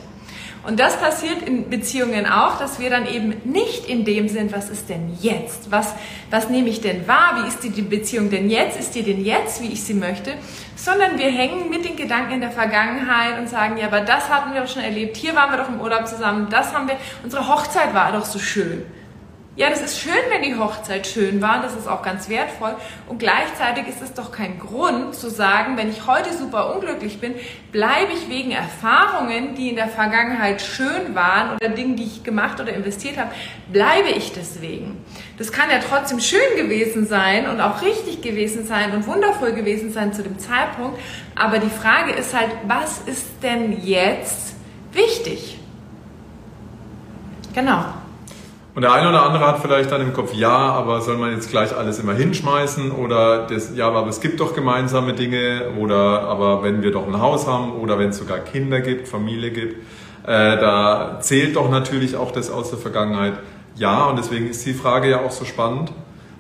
[0.64, 4.70] Und das passiert in Beziehungen auch, dass wir dann eben nicht in dem sind, was
[4.70, 5.72] ist denn jetzt?
[5.72, 5.96] Was,
[6.30, 7.42] was nehme ich denn wahr?
[7.42, 8.80] Wie ist die, Beziehung denn jetzt?
[8.80, 10.34] Ist die denn jetzt, wie ich sie möchte?
[10.76, 14.54] Sondern wir hängen mit den Gedanken in der Vergangenheit und sagen, ja, aber das hatten
[14.54, 15.18] wir doch schon erlebt.
[15.18, 16.48] Hier waren wir doch im Urlaub zusammen.
[16.52, 18.86] Das haben wir, unsere Hochzeit war doch so schön.
[19.58, 22.74] Ja, das ist schön, wenn die Hochzeit schön war, das ist auch ganz wertvoll.
[23.10, 27.36] Und gleichzeitig ist es doch kein Grund zu sagen, wenn ich heute super unglücklich bin,
[27.74, 32.62] bleibe ich wegen Erfahrungen, die in der Vergangenheit schön waren oder Dingen, die ich gemacht
[32.62, 33.32] oder investiert habe,
[33.70, 35.04] bleibe ich deswegen.
[35.38, 39.92] Das kann ja trotzdem schön gewesen sein und auch richtig gewesen sein und wundervoll gewesen
[39.92, 40.98] sein zu dem Zeitpunkt.
[41.36, 44.56] Aber die Frage ist halt, was ist denn jetzt
[44.94, 45.60] wichtig?
[47.54, 48.01] Genau.
[48.74, 51.50] Und der eine oder andere hat vielleicht dann im Kopf, ja, aber soll man jetzt
[51.50, 56.64] gleich alles immer hinschmeißen oder das, ja, aber es gibt doch gemeinsame Dinge oder aber
[56.64, 59.76] wenn wir doch ein Haus haben oder wenn es sogar Kinder gibt, Familie gibt,
[60.24, 63.34] äh, da zählt doch natürlich auch das aus der Vergangenheit.
[63.76, 65.92] Ja, und deswegen ist die Frage ja auch so spannend.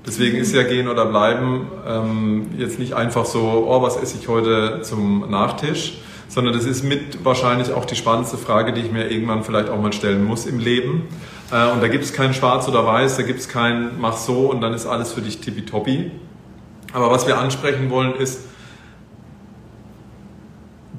[0.05, 4.27] Deswegen ist ja gehen oder bleiben ähm, jetzt nicht einfach so, oh, was esse ich
[4.27, 9.11] heute zum Nachtisch, sondern das ist mit wahrscheinlich auch die spannendste Frage, die ich mir
[9.11, 11.07] irgendwann vielleicht auch mal stellen muss im Leben.
[11.51, 14.49] Äh, und da gibt es kein Schwarz oder Weiß, da gibt es kein Mach so
[14.49, 16.11] und dann ist alles für dich tippitoppi.
[16.93, 18.41] Aber was wir ansprechen wollen ist,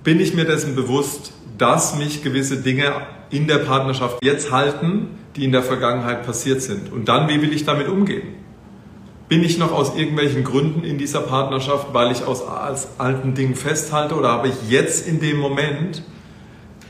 [0.04, 2.92] bin ich mir dessen bewusst, dass mich gewisse Dinge
[3.30, 6.92] in der Partnerschaft jetzt halten, die in der Vergangenheit passiert sind.
[6.92, 8.34] Und dann, wie will ich damit umgehen?
[9.28, 13.54] Bin ich noch aus irgendwelchen Gründen in dieser Partnerschaft, weil ich aus als alten Dingen
[13.54, 16.02] festhalte oder habe ich jetzt in dem Moment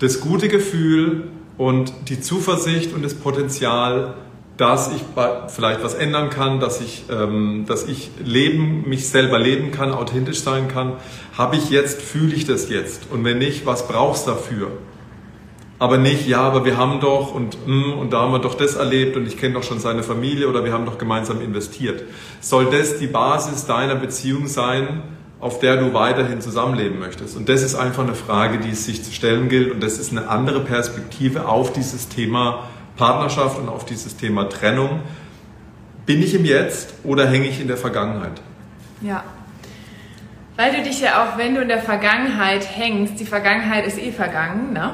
[0.01, 1.29] das gute Gefühl,
[1.63, 4.15] und die Zuversicht und das Potenzial,
[4.57, 5.01] dass ich
[5.47, 10.41] vielleicht was ändern kann, dass ich, ähm, dass ich leben, mich selber leben kann, authentisch
[10.41, 10.95] sein kann,
[11.39, 13.13] habe ich jetzt, fühle ich das jetzt?
[13.13, 14.73] Und wenn nicht, was brauchst du dafür?
[15.79, 18.75] Aber nicht, ja, aber wir haben doch und, hm, und da haben wir doch das
[18.75, 22.03] erlebt und ich kenne doch schon seine Familie oder wir haben doch gemeinsam investiert.
[22.41, 25.05] Soll das die Basis deiner Beziehung sein,
[25.43, 27.37] auf der du weiterhin zusammenleben möchtest.
[27.37, 29.73] Und das ist einfach eine Frage, die es sich zu stellen gilt.
[29.73, 35.01] Und das ist eine andere Perspektive auf dieses Thema Partnerschaft und auf dieses Thema Trennung.
[36.07, 38.41] Bin ich im Jetzt oder hänge ich in der Vergangenheit?
[39.01, 39.25] Ja.
[40.57, 44.13] Weil du dich ja auch, wenn du in der Vergangenheit hängst, die Vergangenheit ist eh
[44.13, 44.93] vergangen, ne?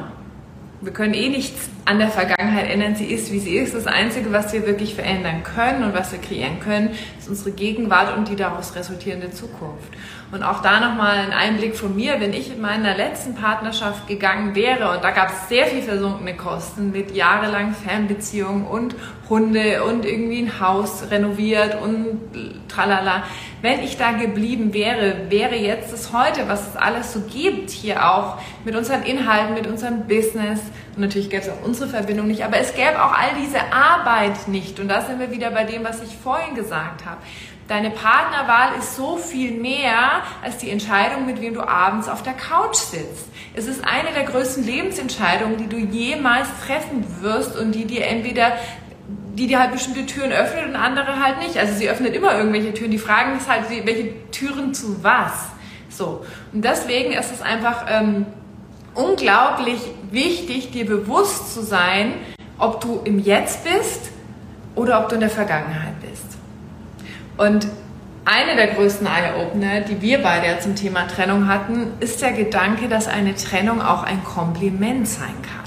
[0.81, 2.95] Wir können eh nichts an der Vergangenheit ändern.
[2.95, 3.75] Sie ist, wie sie ist.
[3.75, 8.15] Das Einzige, was wir wirklich verändern können und was wir kreieren können, ist unsere Gegenwart
[8.15, 9.89] und die daraus resultierende Zukunft.
[10.31, 14.55] Und auch da nochmal ein Einblick von mir, wenn ich in meiner letzten Partnerschaft gegangen
[14.55, 18.95] wäre, und da gab es sehr viel versunkene Kosten mit jahrelang Fernbeziehungen und
[19.31, 22.21] Hunde und irgendwie ein Haus renoviert und
[22.69, 23.23] tralala.
[23.63, 28.11] Wenn ich da geblieben wäre, wäre jetzt das heute, was es alles so gibt, hier
[28.11, 30.61] auch mit unseren Inhalten, mit unserem Business,
[30.95, 34.49] und natürlich gäbe es auch unsere Verbindung nicht, aber es gäbe auch all diese Arbeit
[34.49, 34.81] nicht.
[34.81, 37.19] Und da sind wir wieder bei dem, was ich vorhin gesagt habe.
[37.69, 42.33] Deine Partnerwahl ist so viel mehr als die Entscheidung, mit wem du abends auf der
[42.33, 43.29] Couch sitzt.
[43.55, 48.53] Es ist eine der größten Lebensentscheidungen, die du jemals treffen wirst und die dir entweder
[49.35, 51.57] die dir halt bestimmte Türen öffnet und andere halt nicht.
[51.59, 52.91] Also sie öffnet immer irgendwelche Türen.
[52.91, 55.51] Die Frage ist halt, welche Türen zu was.
[55.89, 56.25] So.
[56.53, 58.27] Und deswegen ist es einfach ähm,
[58.99, 59.81] unglaublich
[60.11, 62.15] wichtig, dir bewusst zu sein,
[62.59, 64.11] ob du im Jetzt bist
[64.75, 66.37] oder ob du in der Vergangenheit bist.
[67.37, 67.69] Und
[68.25, 72.89] eine der größten Eye-Opener, die wir beide ja zum Thema Trennung hatten, ist der Gedanke,
[72.89, 75.59] dass eine Trennung auch ein Kompliment sein kann.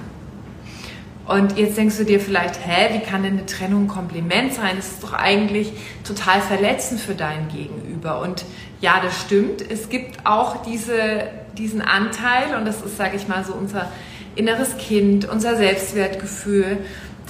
[1.38, 4.76] Und jetzt denkst du dir vielleicht, hä, wie kann denn eine Trennung ein Kompliment sein?
[4.76, 5.72] Das ist doch eigentlich
[6.04, 8.20] total verletzend für deinen Gegenüber.
[8.20, 8.44] Und
[8.82, 9.62] ja, das stimmt.
[9.62, 11.24] Es gibt auch diese,
[11.58, 13.91] diesen Anteil, und das ist, sage ich mal, so unser
[14.36, 16.80] inneres Kind, unser Selbstwertgefühl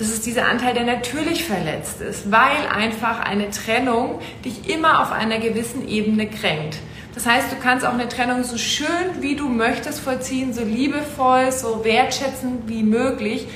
[0.01, 5.11] das ist dieser Anteil, der natürlich verletzt ist, weil einfach eine Trennung dich immer auf
[5.11, 6.77] einer gewissen Ebene kränkt.
[7.13, 8.87] Das heißt, du kannst auch eine Trennung so schön
[9.19, 13.47] wie du möchtest vollziehen, so liebevoll, so wertschätzend wie möglich.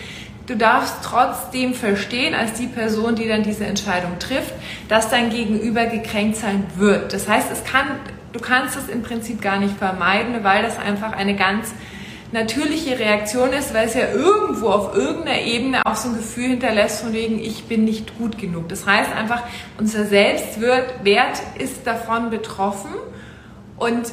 [0.47, 4.53] Du darfst trotzdem verstehen, als die Person, die dann diese Entscheidung trifft,
[4.87, 7.13] dass dein Gegenüber gekränkt sein wird.
[7.13, 7.87] Das heißt, es kann,
[8.31, 11.73] du kannst es im Prinzip gar nicht vermeiden, weil das einfach eine ganz
[12.31, 17.01] natürliche Reaktion ist, weil es ja irgendwo auf irgendeiner Ebene auch so ein Gefühl hinterlässt
[17.01, 18.69] von wegen, ich bin nicht gut genug.
[18.69, 19.41] Das heißt einfach,
[19.79, 22.91] unser Selbstwert ist davon betroffen
[23.77, 24.11] und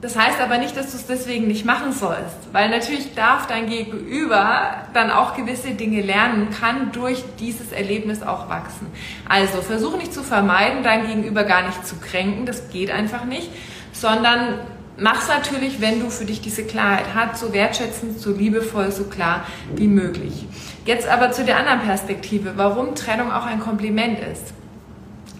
[0.00, 3.68] das heißt aber nicht, dass du es deswegen nicht machen sollst, weil natürlich darf dein
[3.68, 8.86] Gegenüber dann auch gewisse Dinge lernen, kann durch dieses Erlebnis auch wachsen.
[9.28, 13.50] Also versuche nicht zu vermeiden, dein Gegenüber gar nicht zu kränken, das geht einfach nicht,
[13.92, 14.60] sondern
[15.00, 19.46] Mach's natürlich, wenn du für dich diese Klarheit hast, so wertschätzend, so liebevoll, so klar
[19.76, 20.44] wie möglich.
[20.86, 24.52] Jetzt aber zu der anderen Perspektive, warum Trennung auch ein Kompliment ist.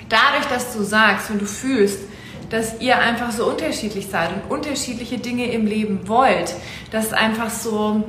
[0.08, 1.98] Dadurch, dass du sagst und du fühlst,
[2.50, 6.54] dass ihr einfach so unterschiedlich seid und unterschiedliche Dinge im Leben wollt,
[6.90, 8.04] dass einfach so,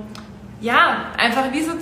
[0.62, 1.73] ja, einfach wie so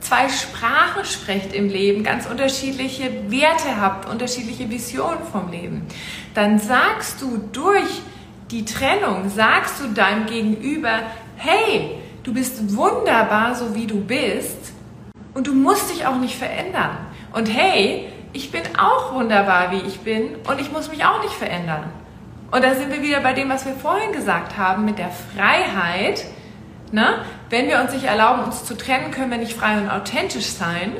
[0.00, 5.86] zwei Sprachen sprecht im Leben, ganz unterschiedliche Werte habt, unterschiedliche Visionen vom Leben,
[6.34, 8.02] dann sagst du durch
[8.50, 11.00] die Trennung, sagst du deinem Gegenüber,
[11.36, 14.72] hey, du bist wunderbar, so wie du bist
[15.32, 16.98] und du musst dich auch nicht verändern.
[17.32, 21.32] Und hey, ich bin auch wunderbar, wie ich bin und ich muss mich auch nicht
[21.32, 21.84] verändern.
[22.50, 26.24] Und da sind wir wieder bei dem, was wir vorhin gesagt haben, mit der Freiheit.
[26.92, 27.24] Ne?
[27.48, 30.92] Wenn wir uns nicht erlauben, uns zu trennen, können wir nicht frei und authentisch sein.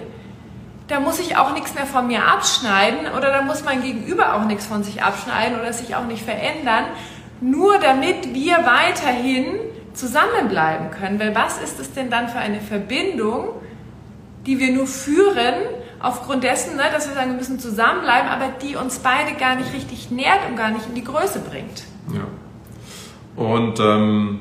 [0.86, 4.44] Da muss ich auch nichts mehr von mir abschneiden oder da muss mein Gegenüber auch
[4.44, 6.84] nichts von sich abschneiden oder sich auch nicht verändern,
[7.40, 9.46] nur damit wir weiterhin
[9.92, 11.18] zusammenbleiben können.
[11.18, 13.48] Weil was ist es denn dann für eine Verbindung,
[14.46, 15.54] die wir nur führen,
[16.00, 19.72] aufgrund dessen, ne, dass wir sagen, wir müssen zusammenbleiben, aber die uns beide gar nicht
[19.72, 21.84] richtig nährt und gar nicht in die Größe bringt.
[22.12, 22.26] Ja.
[23.36, 24.40] Und ähm,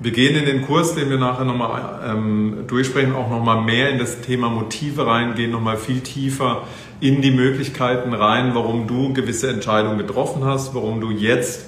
[0.00, 3.98] wir gehen in den Kurs, den wir nachher nochmal ähm, durchsprechen, auch nochmal mehr in
[3.98, 6.62] das Thema Motive rein, gehen nochmal viel tiefer
[7.00, 11.66] in die Möglichkeiten rein, warum du gewisse Entscheidungen getroffen hast, warum du jetzt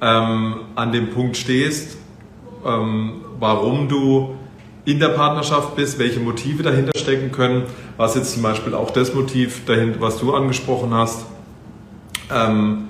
[0.00, 1.98] ähm, an dem Punkt stehst,
[2.64, 4.36] ähm, warum du
[4.84, 7.64] in der Partnerschaft bist, welche Motive dahinter stecken können,
[7.96, 11.26] was jetzt zum Beispiel auch das Motiv dahinter, was du angesprochen hast.
[12.32, 12.88] Ähm,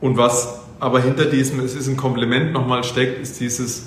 [0.00, 3.86] und was aber hinter diesem, es ist ein Kompliment nochmal steckt, ist dieses,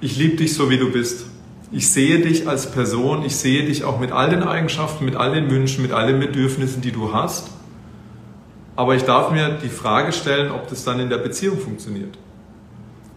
[0.00, 1.26] ich liebe dich so wie du bist.
[1.70, 5.34] Ich sehe dich als Person, ich sehe dich auch mit all den Eigenschaften, mit all
[5.34, 7.48] den Wünschen, mit all den Bedürfnissen, die du hast.
[8.76, 12.18] Aber ich darf mir die Frage stellen, ob das dann in der Beziehung funktioniert.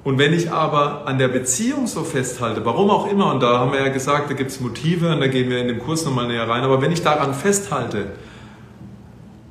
[0.05, 3.71] Und wenn ich aber an der Beziehung so festhalte, warum auch immer, und da haben
[3.71, 6.27] wir ja gesagt, da gibt es Motive, und da gehen wir in dem Kurs nochmal
[6.27, 8.11] näher rein, aber wenn ich daran festhalte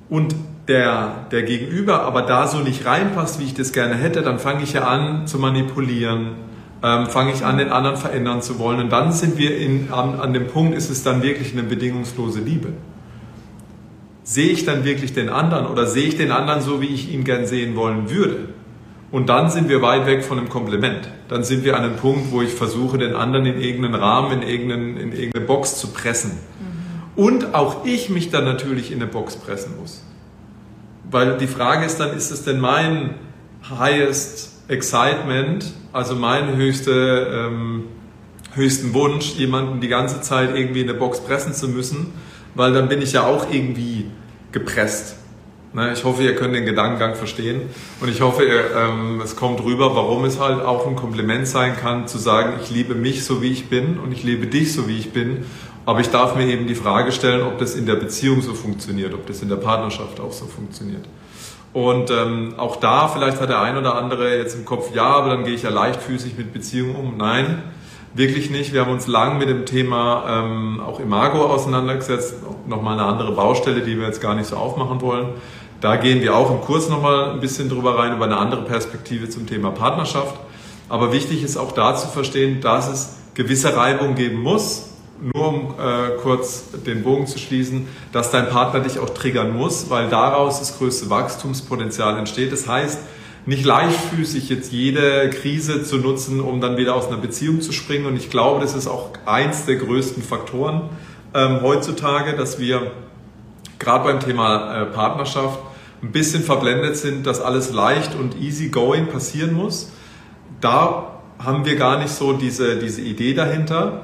[0.08, 0.36] und
[0.68, 4.62] der, der Gegenüber aber da so nicht reinpasst, wie ich das gerne hätte, dann fange
[4.62, 6.36] ich ja an zu manipulieren,
[6.84, 8.78] ähm, fange ich an, den anderen verändern zu wollen.
[8.78, 12.38] Und dann sind wir in, an, an dem Punkt, ist es dann wirklich eine bedingungslose
[12.38, 12.68] Liebe.
[14.22, 17.24] Sehe ich dann wirklich den anderen oder sehe ich den anderen so, wie ich ihn
[17.24, 18.53] gern sehen wollen würde?
[19.14, 21.08] Und dann sind wir weit weg von einem Kompliment.
[21.28, 24.48] Dann sind wir an einem Punkt, wo ich versuche, den anderen in irgendeinen Rahmen, in,
[24.48, 26.32] irgendeinen, in irgendeine Box zu pressen.
[26.32, 27.22] Mhm.
[27.24, 30.02] Und auch ich mich dann natürlich in eine Box pressen muss.
[31.08, 33.14] Weil die Frage ist dann, ist es denn mein
[33.70, 37.84] highest excitement, also mein höchste, ähm,
[38.54, 42.12] höchsten Wunsch, jemanden die ganze Zeit irgendwie in eine Box pressen zu müssen?
[42.56, 44.06] Weil dann bin ich ja auch irgendwie
[44.50, 45.14] gepresst.
[45.74, 47.62] Ne, ich hoffe, ihr könnt den Gedankengang verstehen
[48.00, 52.06] und ich hoffe, ähm, es kommt rüber, warum es halt auch ein Kompliment sein kann,
[52.06, 54.96] zu sagen, ich liebe mich so wie ich bin und ich liebe dich so wie
[54.96, 55.44] ich bin,
[55.84, 59.14] aber ich darf mir eben die Frage stellen, ob das in der Beziehung so funktioniert,
[59.14, 61.06] ob das in der Partnerschaft auch so funktioniert.
[61.72, 65.30] Und ähm, auch da, vielleicht hat der ein oder andere jetzt im Kopf, ja, aber
[65.30, 67.16] dann gehe ich ja leichtfüßig mit Beziehungen um.
[67.16, 67.64] Nein,
[68.14, 68.72] wirklich nicht.
[68.72, 72.36] Wir haben uns lang mit dem Thema ähm, auch Imago auseinandergesetzt.
[72.68, 75.30] Nochmal eine andere Baustelle, die wir jetzt gar nicht so aufmachen wollen.
[75.84, 79.28] Da gehen wir auch im Kurs nochmal ein bisschen drüber rein, über eine andere Perspektive
[79.28, 80.34] zum Thema Partnerschaft.
[80.88, 84.86] Aber wichtig ist auch da zu verstehen, dass es gewisse Reibung geben muss,
[85.20, 89.90] nur um äh, kurz den Bogen zu schließen, dass dein Partner dich auch triggern muss,
[89.90, 92.50] weil daraus das größte Wachstumspotenzial entsteht.
[92.50, 93.00] Das heißt,
[93.44, 98.06] nicht leichtfüßig jetzt jede Krise zu nutzen, um dann wieder aus einer Beziehung zu springen.
[98.06, 100.88] Und ich glaube, das ist auch eins der größten Faktoren
[101.34, 102.90] ähm, heutzutage, dass wir
[103.78, 105.58] gerade beim Thema äh, Partnerschaft
[106.02, 109.90] ein bisschen verblendet sind, dass alles leicht und easy going passieren muss.
[110.60, 114.02] Da haben wir gar nicht so diese, diese Idee dahinter.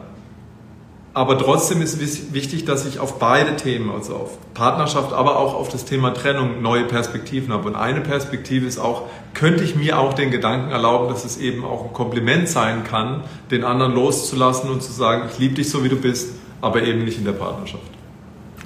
[1.12, 2.00] Aber trotzdem ist
[2.32, 6.62] wichtig, dass ich auf beide Themen, also auf Partnerschaft, aber auch auf das Thema Trennung
[6.62, 7.66] neue Perspektiven habe.
[7.68, 11.64] Und eine Perspektive ist auch, könnte ich mir auch den Gedanken erlauben, dass es eben
[11.64, 15.82] auch ein Kompliment sein kann, den anderen loszulassen und zu sagen, ich liebe dich so,
[15.82, 17.82] wie du bist, aber eben nicht in der Partnerschaft.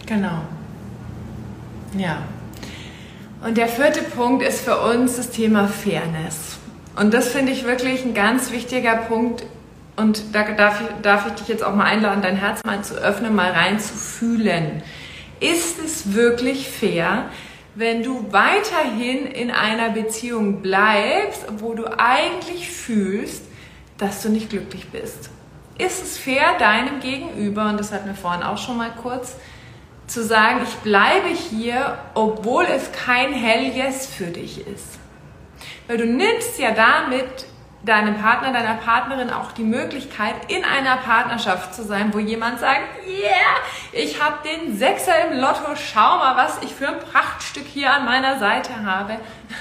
[0.04, 0.42] Genau.
[1.96, 2.18] Ja.
[3.44, 6.56] Und der vierte Punkt ist für uns das Thema Fairness.
[6.96, 9.44] Und das finde ich wirklich ein ganz wichtiger Punkt.
[9.96, 12.94] Und da darf ich, darf ich dich jetzt auch mal einladen, dein Herz mal zu
[12.94, 14.82] öffnen, mal reinzufühlen.
[15.40, 17.26] Ist es wirklich fair,
[17.74, 23.42] wenn du weiterhin in einer Beziehung bleibst, wo du eigentlich fühlst,
[23.98, 25.28] dass du nicht glücklich bist?
[25.76, 29.36] Ist es fair deinem Gegenüber, und das hatten wir vorhin auch schon mal kurz,
[30.06, 34.98] zu sagen, ich bleibe hier, obwohl es kein Hell Yes für dich ist.
[35.86, 37.46] Weil du nimmst ja damit
[37.84, 42.80] deinem Partner, deiner Partnerin auch die Möglichkeit, in einer Partnerschaft zu sein, wo jemand sagt,
[43.06, 43.56] yeah,
[43.92, 48.06] ich habe den Sechser im Lotto, schau mal, was ich für ein Prachtstück hier an
[48.06, 49.18] meiner Seite habe.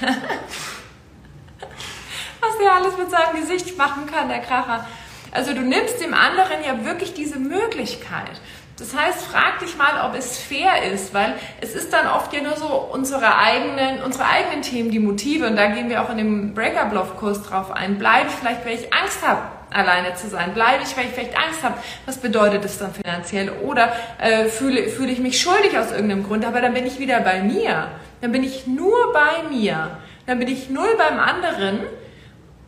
[2.40, 4.86] was der alles mit seinem Gesicht machen kann, der Kracher.
[5.30, 8.40] Also du nimmst dem anderen ja wirklich diese Möglichkeit.
[8.76, 12.42] Das heißt, frag dich mal, ob es fair ist, weil es ist dann oft ja
[12.42, 16.18] nur so unsere eigenen, unsere eigenen Themen, die Motive, und da gehen wir auch in
[16.18, 17.98] dem Breakup-Love-Kurs drauf ein.
[17.98, 20.54] Bleibe ich vielleicht, weil ich Angst habe, alleine zu sein?
[20.54, 21.74] Bleibe ich, weil ich vielleicht Angst habe?
[22.06, 23.50] Was bedeutet das dann finanziell?
[23.62, 27.20] Oder äh, fühle, fühle ich mich schuldig aus irgendeinem Grund, aber dann bin ich wieder
[27.20, 27.88] bei mir.
[28.22, 29.98] Dann bin ich nur bei mir.
[30.26, 31.80] Dann bin ich null beim anderen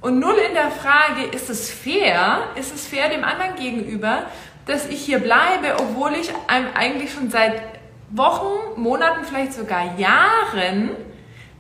[0.02, 2.42] und null in der Frage, ist es fair?
[2.54, 4.26] Ist es fair dem anderen gegenüber?
[4.66, 7.62] Dass ich hier bleibe, obwohl ich eigentlich schon seit
[8.10, 10.90] Wochen, Monaten, vielleicht sogar Jahren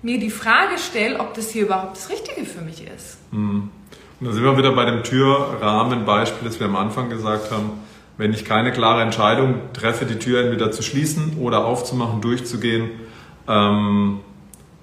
[0.02, 3.18] mir die Frage stelle, ob das hier überhaupt das Richtige für mich ist.
[3.32, 3.70] Mhm.
[4.20, 7.72] Und da sind wir wieder bei dem Türrahmenbeispiel, das wir am Anfang gesagt haben.
[8.18, 12.90] Wenn ich keine klare Entscheidung treffe, die Tür entweder zu schließen oder aufzumachen, durchzugehen,
[13.46, 14.20] ähm,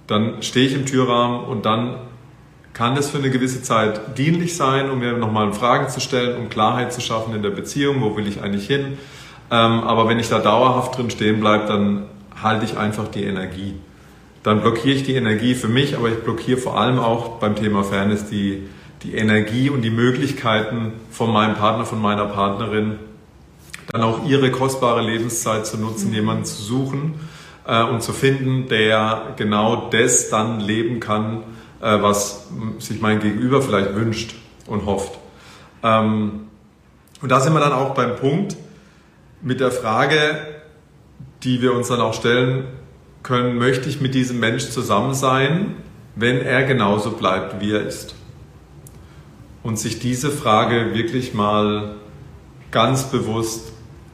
[0.06, 1.96] dann stehe ich im Türrahmen und dann
[2.74, 6.50] kann es für eine gewisse Zeit dienlich sein, um mir nochmal Fragen zu stellen, um
[6.50, 8.98] Klarheit zu schaffen in der Beziehung, wo will ich eigentlich hin.
[9.52, 12.06] Ähm, aber wenn ich da dauerhaft drin stehen bleibe, dann
[12.42, 13.76] halte ich einfach die Energie.
[14.42, 17.84] Dann blockiere ich die Energie für mich, aber ich blockiere vor allem auch beim Thema
[17.84, 18.68] Fairness die,
[19.04, 22.98] die Energie und die Möglichkeiten von meinem Partner, von meiner Partnerin,
[23.92, 26.16] dann auch ihre kostbare Lebenszeit zu nutzen, mhm.
[26.16, 27.16] jemanden zu suchen
[27.68, 31.44] äh, und zu finden, der genau das dann leben kann,
[31.88, 32.48] was
[32.80, 34.36] sich mein Gegenüber vielleicht wünscht
[34.68, 35.20] und hofft.
[35.84, 36.48] Ähm,
[37.22, 38.56] und da sind wir dann auch beim Punkt
[39.42, 40.38] mit der Frage,
[41.44, 42.66] die wir uns dann auch stellen
[43.22, 45.76] können, möchte ich mit diesem Mensch zusammen sein,
[46.16, 48.16] wenn er genauso bleibt, wie er ist?
[49.64, 51.96] Und sich diese Frage wirklich mal
[52.72, 53.72] ganz bewusst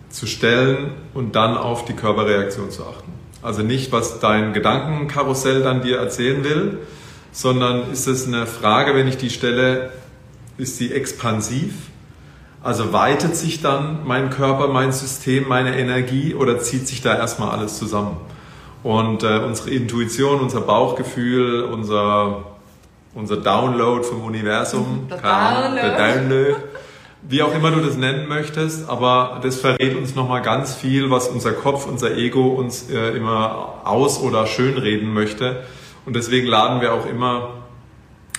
[0.10, 3.12] zu stellen und dann auf die Körperreaktion zu achten.
[3.42, 6.80] Also nicht, was dein Gedankenkarussell dann dir erzählen will,
[7.32, 9.92] sondern ist es eine Frage, wenn ich die stelle,
[10.58, 11.74] ist sie expansiv?
[12.62, 17.52] Also weitet sich dann mein Körper, mein System, meine Energie oder zieht sich da erstmal
[17.52, 18.18] alles zusammen?
[18.84, 22.44] Und äh, unsere Intuition, unser Bauchgefühl, unser,
[23.14, 25.98] unser Download vom Universum, der Download.
[25.98, 26.56] Download,
[27.22, 31.28] wie auch immer du das nennen möchtest, aber das verrät uns nochmal ganz viel, was
[31.28, 35.64] unser Kopf, unser Ego uns äh, immer aus- oder schönreden möchte
[36.10, 37.49] und deswegen laden wir auch immer,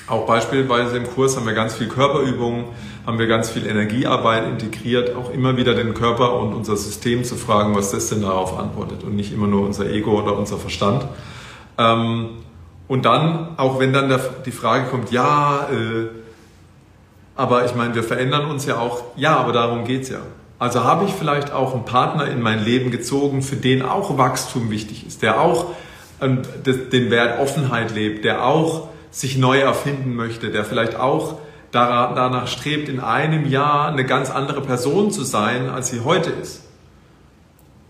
[0.08, 2.64] auch beispielsweise im Kurs haben wir ganz viel Körperübungen,
[3.06, 7.36] haben wir ganz viel Energiearbeit integriert, auch immer wieder den Körper und unser System zu
[7.36, 11.06] fragen, was das denn darauf antwortet und nicht immer nur unser Ego oder unser Verstand.
[11.78, 12.30] Ähm,
[12.88, 14.12] und dann, auch wenn dann
[14.44, 16.08] die Frage kommt, ja, äh,
[17.36, 20.22] aber ich meine, wir verändern uns ja auch, ja, aber darum geht es ja.
[20.58, 24.72] Also habe ich vielleicht auch einen Partner in mein Leben gezogen, für den auch Wachstum
[24.72, 25.66] wichtig ist, der auch
[26.20, 31.38] und den Wert Offenheit lebt, der auch sich neu erfinden möchte, der vielleicht auch
[31.72, 36.62] danach strebt, in einem Jahr eine ganz andere Person zu sein, als sie heute ist.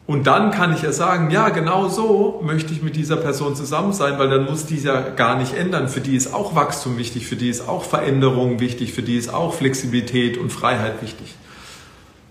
[0.07, 3.93] Und dann kann ich ja sagen, ja, genau so möchte ich mit dieser Person zusammen
[3.93, 5.89] sein, weil dann muss die ja gar nicht ändern.
[5.89, 9.33] Für die ist auch Wachstum wichtig, für die ist auch Veränderung wichtig, für die ist
[9.33, 11.37] auch Flexibilität und Freiheit wichtig.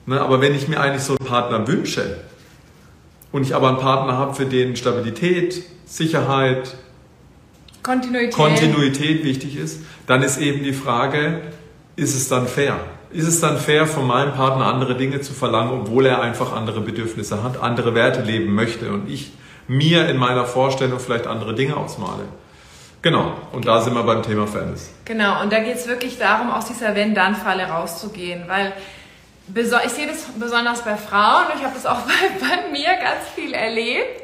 [0.06, 2.18] Ne, aber wenn ich mir eigentlich so einen Partner wünsche
[3.32, 6.76] und ich aber einen Partner habe, für den Stabilität, Sicherheit,
[7.84, 8.34] Kontinuität.
[8.34, 11.42] Kontinuität wichtig ist, dann ist eben die Frage,
[11.96, 12.80] ist es dann fair?
[13.12, 16.82] Ist es dann fair, von meinem Partner andere Dinge zu verlangen, obwohl er einfach andere
[16.82, 19.32] Bedürfnisse hat, andere Werte leben möchte und ich
[19.68, 22.24] mir in meiner Vorstellung vielleicht andere Dinge ausmale?
[23.02, 24.92] Genau, und da sind wir beim Thema Fairness.
[25.06, 28.74] Genau, und da geht es wirklich darum, aus dieser Wenn-Dann-Falle rauszugehen, weil
[29.56, 33.54] ich sehe das besonders bei Frauen, ich habe das auch bei, bei, mir ganz viel
[33.54, 34.22] erlebt,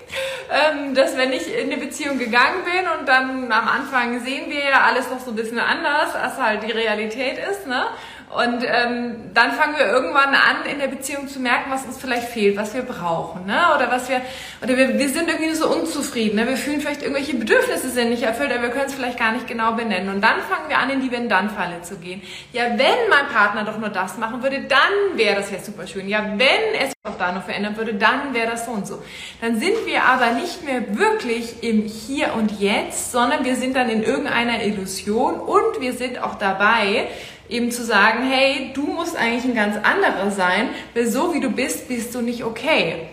[0.51, 4.63] ähm, dass wenn ich in eine Beziehung gegangen bin und dann am Anfang sehen wir
[4.63, 7.87] ja alles noch so ein bisschen anders, als halt die Realität ist, ne?
[8.35, 12.27] Und ähm, dann fangen wir irgendwann an, in der Beziehung zu merken, was uns vielleicht
[12.27, 13.61] fehlt, was wir brauchen, ne?
[13.75, 14.21] Oder was wir,
[14.61, 16.47] oder wir, wir sind irgendwie so unzufrieden, ne?
[16.47, 19.47] Wir fühlen vielleicht irgendwelche Bedürfnisse sind nicht erfüllt, aber wir können es vielleicht gar nicht
[19.47, 20.13] genau benennen.
[20.13, 22.21] Und dann fangen wir an, in die Wenn-Dann-Falle zu gehen.
[22.51, 26.09] Ja, wenn mein Partner doch nur das machen würde, dann wäre das ja super schön.
[26.09, 29.01] Ja, wenn es auch da noch verändern würde, dann wäre das so und so.
[29.41, 33.89] Dann sind wir aber nicht mehr wirklich im Hier und Jetzt, sondern wir sind dann
[33.89, 37.07] in irgendeiner Illusion und wir sind auch dabei,
[37.49, 41.49] eben zu sagen, hey, du musst eigentlich ein ganz anderer sein, weil so wie du
[41.49, 43.07] bist, bist du nicht okay.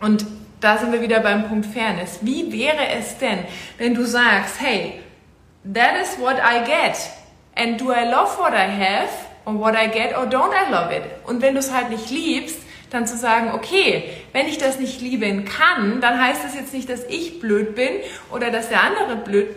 [0.00, 0.26] Und
[0.60, 2.18] da sind wir wieder beim Punkt Fairness.
[2.22, 3.38] Wie wäre es denn,
[3.78, 5.00] wenn du sagst, hey,
[5.72, 6.96] that is what I get
[7.54, 9.10] and do I love what I have
[9.44, 11.02] or what I get or don't I love it?
[11.24, 12.58] Und wenn du es halt nicht liebst,
[12.90, 16.88] dann zu sagen, okay, wenn ich das nicht lieben kann, dann heißt das jetzt nicht,
[16.88, 17.90] dass ich blöd bin
[18.30, 19.56] oder dass der andere blöd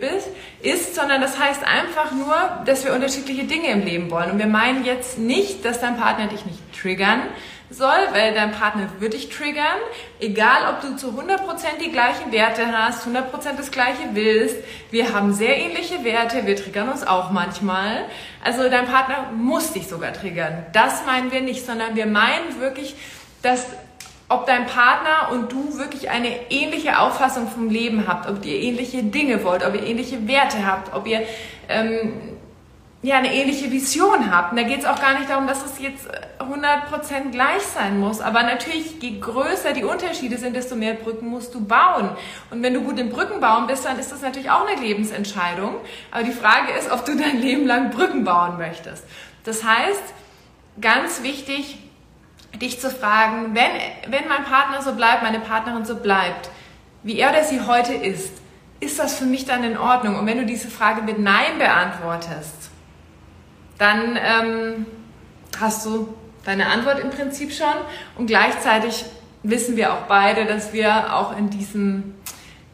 [0.62, 2.34] ist, sondern das heißt einfach nur,
[2.66, 4.32] dass wir unterschiedliche Dinge im Leben wollen.
[4.32, 7.22] Und wir meinen jetzt nicht, dass dein Partner dich nicht triggern
[7.70, 9.78] soll, weil dein Partner wird dich triggern,
[10.18, 11.38] egal ob du zu 100%
[11.80, 14.56] die gleichen Werte hast, 100% das gleiche willst.
[14.90, 18.04] Wir haben sehr ähnliche Werte, wir triggern uns auch manchmal.
[18.42, 20.66] Also dein Partner muss dich sogar triggern.
[20.72, 22.96] Das meinen wir nicht, sondern wir meinen wirklich,
[23.42, 23.66] dass
[24.30, 29.02] ob dein Partner und du wirklich eine ähnliche Auffassung vom Leben habt, ob ihr ähnliche
[29.02, 31.22] Dinge wollt, ob ihr ähnliche Werte habt, ob ihr
[31.68, 32.12] ähm,
[33.02, 34.52] ja, eine ähnliche Vision habt.
[34.52, 36.06] Und da geht es auch gar nicht darum, dass es jetzt
[36.38, 38.20] 100% gleich sein muss.
[38.20, 42.10] Aber natürlich, je größer die Unterschiede sind, desto mehr Brücken musst du bauen.
[42.50, 45.76] Und wenn du gut im Brückenbauen bist, dann ist das natürlich auch eine Lebensentscheidung.
[46.12, 49.04] Aber die Frage ist, ob du dein Leben lang Brücken bauen möchtest.
[49.44, 50.02] Das heißt,
[50.80, 51.78] ganz wichtig,
[52.58, 56.50] dich zu fragen, wenn, wenn mein Partner so bleibt, meine Partnerin so bleibt,
[57.02, 58.40] wie er oder sie heute ist,
[58.80, 60.18] ist das für mich dann in Ordnung?
[60.18, 62.70] Und wenn du diese Frage mit Nein beantwortest,
[63.78, 64.86] dann ähm,
[65.58, 67.66] hast du deine Antwort im Prinzip schon
[68.16, 69.04] und gleichzeitig
[69.42, 72.14] wissen wir auch beide, dass wir auch in diesem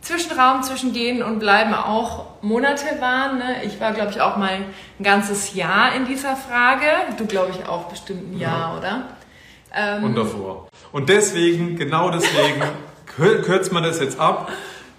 [0.01, 3.39] Zwischenraum zwischen gehen und bleiben auch Monate waren.
[3.39, 3.65] Ne?
[3.65, 6.87] Ich war, glaube ich, auch mal ein ganzes Jahr in dieser Frage.
[7.17, 8.79] Du, glaube ich, auch bestimmt ein Jahr, ja.
[8.79, 9.03] oder?
[9.77, 10.69] Ähm, und davor.
[10.93, 12.63] Und deswegen, genau deswegen,
[13.45, 14.51] kürzt man das jetzt ab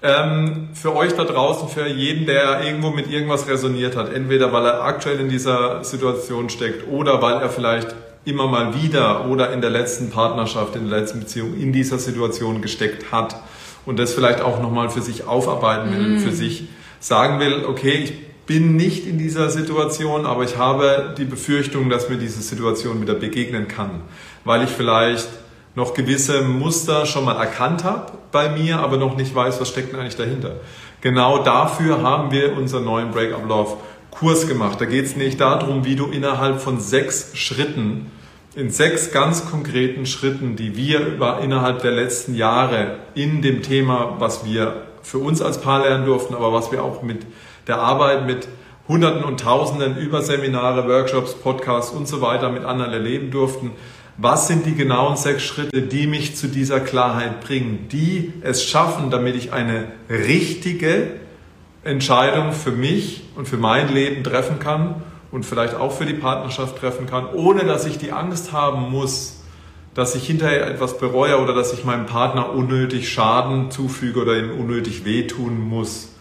[0.01, 4.65] ähm, für euch da draußen, für jeden, der irgendwo mit irgendwas resoniert hat, entweder weil
[4.65, 9.61] er aktuell in dieser Situation steckt oder weil er vielleicht immer mal wieder oder in
[9.61, 13.41] der letzten Partnerschaft, in der letzten Beziehung in dieser Situation gesteckt hat
[13.85, 16.19] und das vielleicht auch nochmal für sich aufarbeiten will, mm.
[16.19, 16.67] für sich
[16.99, 18.13] sagen will, okay, ich
[18.45, 23.13] bin nicht in dieser Situation, aber ich habe die Befürchtung, dass mir diese Situation wieder
[23.13, 24.01] begegnen kann,
[24.47, 25.27] weil ich vielleicht
[25.75, 29.93] noch gewisse Muster schon mal erkannt habe bei mir, aber noch nicht weiß, was steckt
[29.93, 30.55] denn eigentlich dahinter.
[31.01, 33.77] Genau dafür haben wir unseren neuen Break-up Love
[34.09, 34.81] Kurs gemacht.
[34.81, 38.09] Da geht es nicht darum, wie du innerhalb von sechs Schritten,
[38.55, 44.15] in sechs ganz konkreten Schritten, die wir über innerhalb der letzten Jahre in dem Thema,
[44.17, 47.27] was wir für uns als Paar lernen durften, aber was wir auch mit
[47.67, 48.47] der Arbeit mit
[48.87, 53.71] Hunderten und Tausenden über Seminare, Workshops, Podcasts und so weiter mit anderen erleben durften,
[54.17, 59.11] was sind die genauen sechs Schritte, die mich zu dieser Klarheit bringen, die es schaffen,
[59.11, 61.11] damit ich eine richtige
[61.83, 64.95] Entscheidung für mich und für mein Leben treffen kann
[65.31, 69.43] und vielleicht auch für die Partnerschaft treffen kann, ohne dass ich die Angst haben muss,
[69.93, 74.51] dass ich hinterher etwas bereue oder dass ich meinem Partner unnötig Schaden zufüge oder ihm
[74.51, 76.13] unnötig wehtun muss.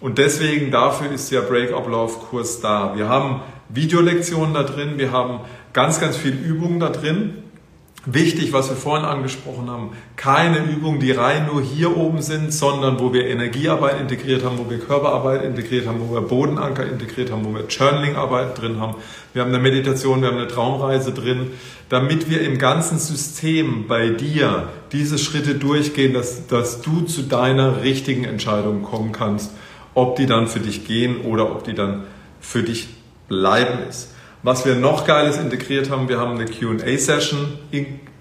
[0.00, 2.96] Und deswegen dafür ist der Break-up-Love-Kurs da.
[2.96, 5.40] Wir haben Videolektionen da drin, wir haben
[5.78, 7.34] ganz, ganz viel Übungen da drin.
[8.04, 12.98] Wichtig, was wir vorhin angesprochen haben, keine Übungen, die rein nur hier oben sind, sondern
[12.98, 17.44] wo wir Energiearbeit integriert haben, wo wir Körperarbeit integriert haben, wo wir Bodenanker integriert haben,
[17.44, 18.96] wo wir Journaling-Arbeit drin haben.
[19.32, 21.52] Wir haben eine Meditation, wir haben eine Traumreise drin,
[21.90, 27.84] damit wir im ganzen System bei dir diese Schritte durchgehen, dass, dass du zu deiner
[27.84, 29.52] richtigen Entscheidung kommen kannst,
[29.94, 32.02] ob die dann für dich gehen oder ob die dann
[32.40, 32.88] für dich
[33.28, 34.08] bleiben ist.
[34.42, 37.58] Was wir noch Geiles integriert haben, wir haben eine QA-Session,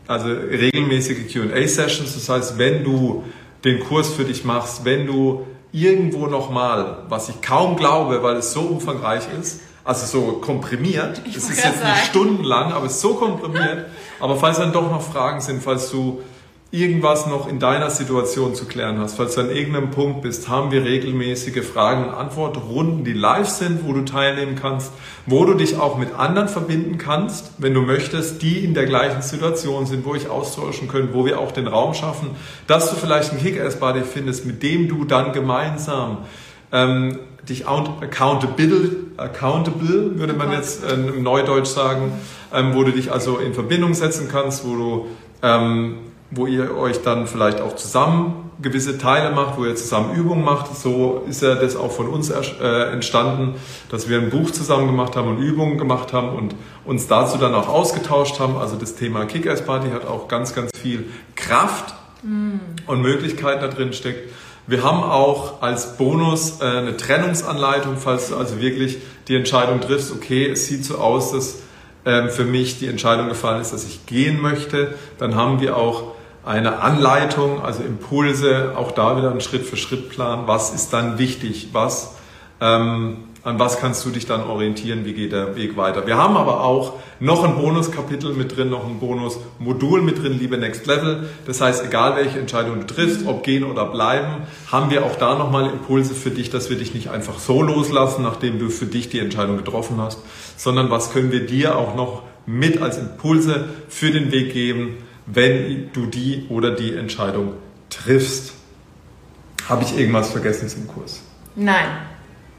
[0.07, 2.15] also regelmäßige QA-Sessions.
[2.15, 3.23] Das heißt, wenn du
[3.63, 8.51] den Kurs für dich machst, wenn du irgendwo nochmal, was ich kaum glaube, weil es
[8.51, 11.91] so umfangreich ist, also so komprimiert, es ist jetzt sagen.
[11.91, 13.85] nicht stundenlang, aber es ist so komprimiert,
[14.19, 16.21] aber falls dann doch noch Fragen sind, falls du
[16.69, 20.71] irgendwas noch in deiner Situation zu klären hast, falls du an irgendeinem Punkt bist, haben
[20.71, 24.91] wir regelmäßige Fragen- und Antwortrunden, die live sind, wo du teilnehmen kannst,
[25.25, 29.21] wo du dich auch mit anderen verbinden kannst, wenn du möchtest, die in der gleichen
[29.21, 32.31] Situation sind, wo ich austauschen können, wo wir auch den Raum schaffen,
[32.67, 36.19] dass du vielleicht einen Kick-Ass-Buddy findest, mit dem du dann gemeinsam
[36.73, 42.11] ähm, dich accountable, accountable würde man jetzt äh, im Neudeutsch sagen,
[42.53, 45.07] ähm, wo du dich also in Verbindung setzen kannst, wo du
[45.41, 45.99] ähm,
[46.31, 50.75] wo ihr euch dann vielleicht auch zusammen gewisse Teile macht, wo ihr zusammen Übungen macht.
[50.75, 53.55] So ist ja das auch von uns äh, entstanden,
[53.89, 57.53] dass wir ein Buch zusammen gemacht haben und Übungen gemacht haben und uns dazu dann
[57.53, 58.57] auch ausgetauscht haben.
[58.57, 61.05] Also das Thema Kick-Ass-Party hat auch ganz, ganz viel
[61.35, 62.87] Kraft mm.
[62.87, 64.31] und Möglichkeiten da drin steckt.
[64.65, 68.97] Wir haben auch als Bonus äh, eine Trennungsanleitung, falls du also wirklich
[69.27, 71.59] die Entscheidung triffst, okay, es sieht so aus, dass
[72.05, 74.95] ähm, für mich die Entscheidung gefallen ist, dass ich gehen möchte.
[75.19, 76.16] Dann haben wir auch
[76.47, 80.43] eine Anleitung, also Impulse, auch da wieder ein Schritt-für-Schritt-Plan.
[80.45, 81.69] Was ist dann wichtig?
[81.73, 82.15] Was,
[82.61, 86.07] ähm, an was kannst du dich dann orientieren, wie geht der Weg weiter.
[86.07, 90.57] Wir haben aber auch noch ein Bonuskapitel mit drin, noch ein Bonusmodul mit drin, liebe
[90.57, 91.29] Next Level.
[91.45, 95.35] Das heißt, egal welche Entscheidung du triffst, ob gehen oder bleiben, haben wir auch da
[95.35, 99.09] nochmal Impulse für dich, dass wir dich nicht einfach so loslassen, nachdem du für dich
[99.09, 100.19] die Entscheidung getroffen hast,
[100.57, 104.97] sondern was können wir dir auch noch mit als Impulse für den Weg geben,
[105.27, 107.53] wenn du die oder die Entscheidung
[107.89, 108.53] triffst.
[109.69, 111.21] Habe ich irgendwas vergessen zum Kurs?
[111.55, 111.89] Nein.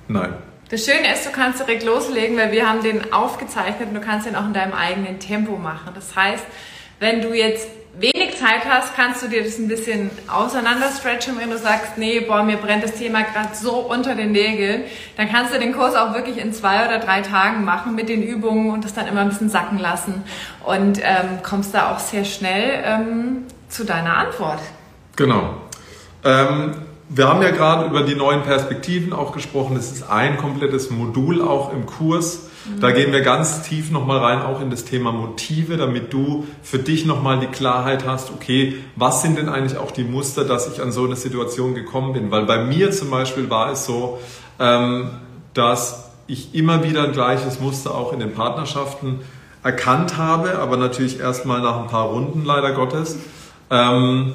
[0.08, 0.34] Nein.
[0.68, 4.26] Das Schöne ist, du kannst direkt loslegen, weil wir haben den aufgezeichnet und du kannst
[4.26, 5.92] den auch in deinem eigenen Tempo machen.
[5.94, 6.44] Das heißt,
[7.00, 7.68] wenn du jetzt
[8.00, 12.20] wenig Zeit hast, kannst du dir das ein bisschen auseinander stretchen, wenn du sagst, nee,
[12.20, 14.84] boah, mir brennt das Thema gerade so unter den Nägeln,
[15.16, 18.22] dann kannst du den Kurs auch wirklich in zwei oder drei Tagen machen mit den
[18.22, 20.22] Übungen und das dann immer ein bisschen sacken lassen
[20.64, 24.60] und ähm, kommst da auch sehr schnell ähm, zu deiner Antwort.
[25.16, 25.54] Genau.
[26.24, 26.74] Ähm,
[27.08, 29.74] wir haben ja gerade über die neuen Perspektiven auch gesprochen.
[29.74, 32.47] Das ist ein komplettes Modul auch im Kurs.
[32.80, 36.78] Da gehen wir ganz tief nochmal rein, auch in das Thema Motive, damit du für
[36.78, 40.80] dich nochmal die Klarheit hast, okay, was sind denn eigentlich auch die Muster, dass ich
[40.80, 42.30] an so eine Situation gekommen bin?
[42.30, 44.18] Weil bei mir zum Beispiel war es so,
[44.60, 45.10] ähm,
[45.54, 49.20] dass ich immer wieder ein gleiches Muster auch in den Partnerschaften
[49.64, 53.16] erkannt habe, aber natürlich erstmal nach ein paar Runden leider Gottes.
[53.70, 54.34] Ähm,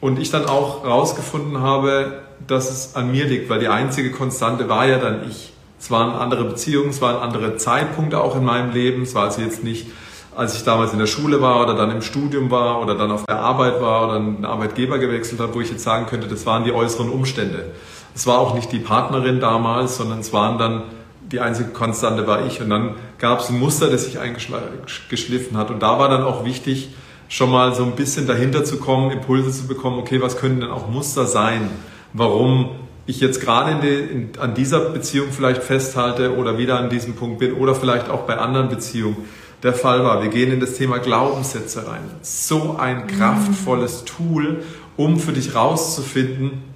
[0.00, 4.68] und ich dann auch rausgefunden habe, dass es an mir liegt, weil die einzige Konstante
[4.68, 5.51] war ja dann ich.
[5.82, 9.02] Es waren andere Beziehungen, es waren andere Zeitpunkte auch in meinem Leben.
[9.02, 9.88] Es war also jetzt nicht,
[10.36, 13.24] als ich damals in der Schule war oder dann im Studium war oder dann auf
[13.26, 16.62] der Arbeit war oder einen Arbeitgeber gewechselt habe, wo ich jetzt sagen könnte, das waren
[16.62, 17.72] die äußeren Umstände.
[18.14, 20.84] Es war auch nicht die Partnerin damals, sondern es waren dann
[21.32, 22.60] die einzige Konstante war ich.
[22.60, 25.72] Und dann gab es ein Muster, das sich eingeschliffen hat.
[25.72, 26.90] Und da war dann auch wichtig,
[27.26, 30.70] schon mal so ein bisschen dahinter zu kommen, Impulse zu bekommen, okay, was können denn
[30.70, 31.70] auch Muster sein,
[32.12, 32.70] warum
[33.06, 37.38] ich jetzt gerade in in, an dieser Beziehung vielleicht festhalte oder wieder an diesem Punkt
[37.38, 39.16] bin oder vielleicht auch bei anderen Beziehungen
[39.62, 40.22] der Fall war.
[40.22, 42.02] Wir gehen in das Thema Glaubenssätze rein.
[42.22, 44.62] So ein kraftvolles Tool,
[44.96, 46.72] um für dich rauszufinden,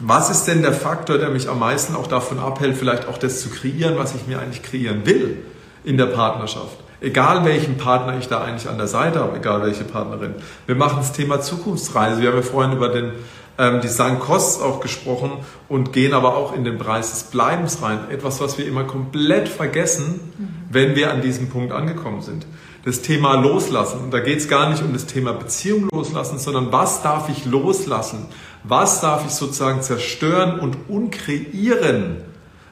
[0.00, 3.40] was ist denn der Faktor, der mich am meisten auch davon abhält, vielleicht auch das
[3.40, 5.38] zu kreieren, was ich mir eigentlich kreieren will
[5.84, 6.76] in der Partnerschaft.
[7.00, 10.34] Egal welchen Partner ich da eigentlich an der Seite habe, egal welche Partnerin.
[10.66, 12.20] Wir machen das Thema Zukunftsreise.
[12.20, 13.12] Wir haben ja vorhin über den
[13.58, 15.32] ähm, Design Costs auch gesprochen
[15.68, 18.10] und gehen aber auch in den Preis des Bleibens rein.
[18.10, 20.48] Etwas, was wir immer komplett vergessen, mhm.
[20.70, 22.46] wenn wir an diesem Punkt angekommen sind.
[22.84, 24.00] Das Thema Loslassen.
[24.00, 27.44] Und da geht es gar nicht um das Thema Beziehung loslassen, sondern was darf ich
[27.44, 28.26] loslassen?
[28.62, 32.18] Was darf ich sozusagen zerstören und unkreieren?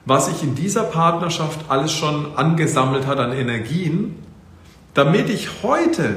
[0.07, 4.17] was sich in dieser Partnerschaft alles schon angesammelt hat an Energien,
[4.93, 6.17] damit ich heute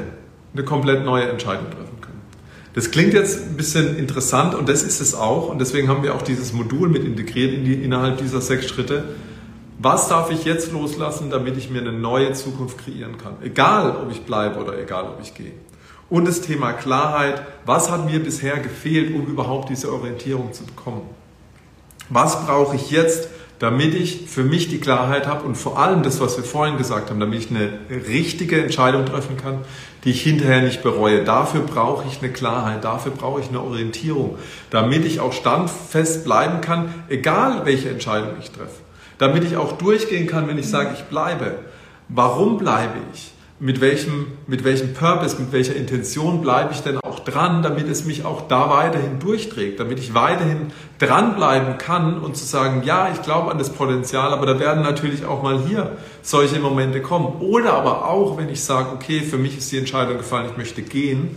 [0.53, 1.86] eine komplett neue Entscheidung treffen kann.
[2.77, 6.13] Das klingt jetzt ein bisschen interessant und das ist es auch und deswegen haben wir
[6.13, 9.15] auch dieses Modul mit integriert in die, innerhalb dieser sechs Schritte.
[9.79, 13.37] Was darf ich jetzt loslassen, damit ich mir eine neue Zukunft kreieren kann?
[13.41, 15.53] Egal, ob ich bleibe oder egal, ob ich gehe.
[16.07, 17.41] Und das Thema Klarheit.
[17.65, 21.01] Was hat mir bisher gefehlt, um überhaupt diese Orientierung zu bekommen?
[22.09, 23.27] Was brauche ich jetzt,
[23.59, 27.09] damit ich für mich die Klarheit habe und vor allem das, was wir vorhin gesagt
[27.09, 27.71] haben, damit ich eine
[28.07, 29.59] richtige Entscheidung treffen kann,
[30.03, 31.23] die ich hinterher nicht bereue.
[31.23, 34.37] Dafür brauche ich eine Klarheit, dafür brauche ich eine Orientierung,
[34.69, 38.81] damit ich auch standfest bleiben kann, egal welche Entscheidung ich treffe.
[39.17, 41.59] Damit ich auch durchgehen kann, wenn ich sage, ich bleibe.
[42.09, 43.31] Warum bleibe ich?
[43.59, 48.05] Mit welchem, mit welchem Purpose, mit welcher Intention bleibe ich denn auch dran, damit es
[48.05, 53.23] mich auch da weiterhin durchträgt, damit ich weiterhin dranbleiben kann und zu sagen, ja, ich
[53.23, 57.41] glaube an das Potenzial, aber da werden natürlich auch mal hier solche Momente kommen.
[57.41, 60.83] Oder aber auch, wenn ich sage, okay, für mich ist die Entscheidung gefallen, ich möchte
[60.83, 61.35] gehen,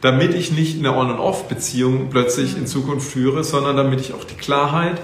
[0.00, 5.00] damit ich nicht eine On-and-Off-Beziehung plötzlich in Zukunft führe, sondern damit ich auch die Klarheit,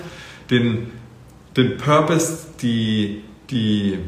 [0.51, 0.91] den,
[1.57, 3.99] den Purpose, die, die,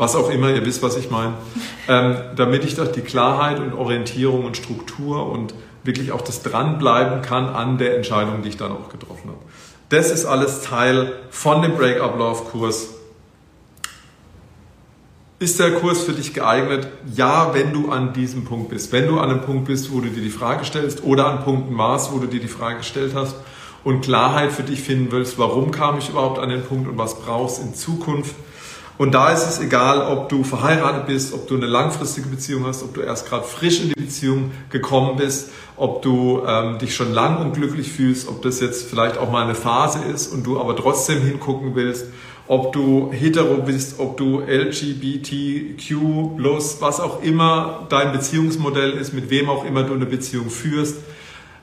[0.00, 1.34] was auch immer, ihr wisst, was ich meine,
[1.86, 7.20] ähm, damit ich doch die Klarheit und Orientierung und Struktur und wirklich auch das Dranbleiben
[7.20, 9.40] kann an der Entscheidung, die ich dann auch getroffen habe.
[9.90, 12.94] Das ist alles Teil von dem Break-up-Love-Kurs.
[15.38, 16.88] Ist der Kurs für dich geeignet?
[17.14, 18.92] Ja, wenn du an diesem Punkt bist.
[18.92, 21.76] Wenn du an einem Punkt bist, wo du dir die Frage stellst oder an Punkten
[21.76, 23.36] warst, wo du dir die Frage gestellt hast
[23.84, 27.20] und Klarheit für dich finden willst, warum kam ich überhaupt an den Punkt und was
[27.20, 28.34] brauchst in Zukunft,
[29.00, 32.82] und da ist es egal, ob du verheiratet bist, ob du eine langfristige Beziehung hast,
[32.82, 37.14] ob du erst gerade frisch in die Beziehung gekommen bist, ob du ähm, dich schon
[37.14, 40.76] lang unglücklich fühlst, ob das jetzt vielleicht auch mal eine Phase ist und du aber
[40.76, 42.08] trotzdem hingucken willst,
[42.46, 45.94] ob du hetero bist, ob du LGBTQ
[46.80, 50.96] was auch immer dein Beziehungsmodell ist, mit wem auch immer du eine Beziehung führst.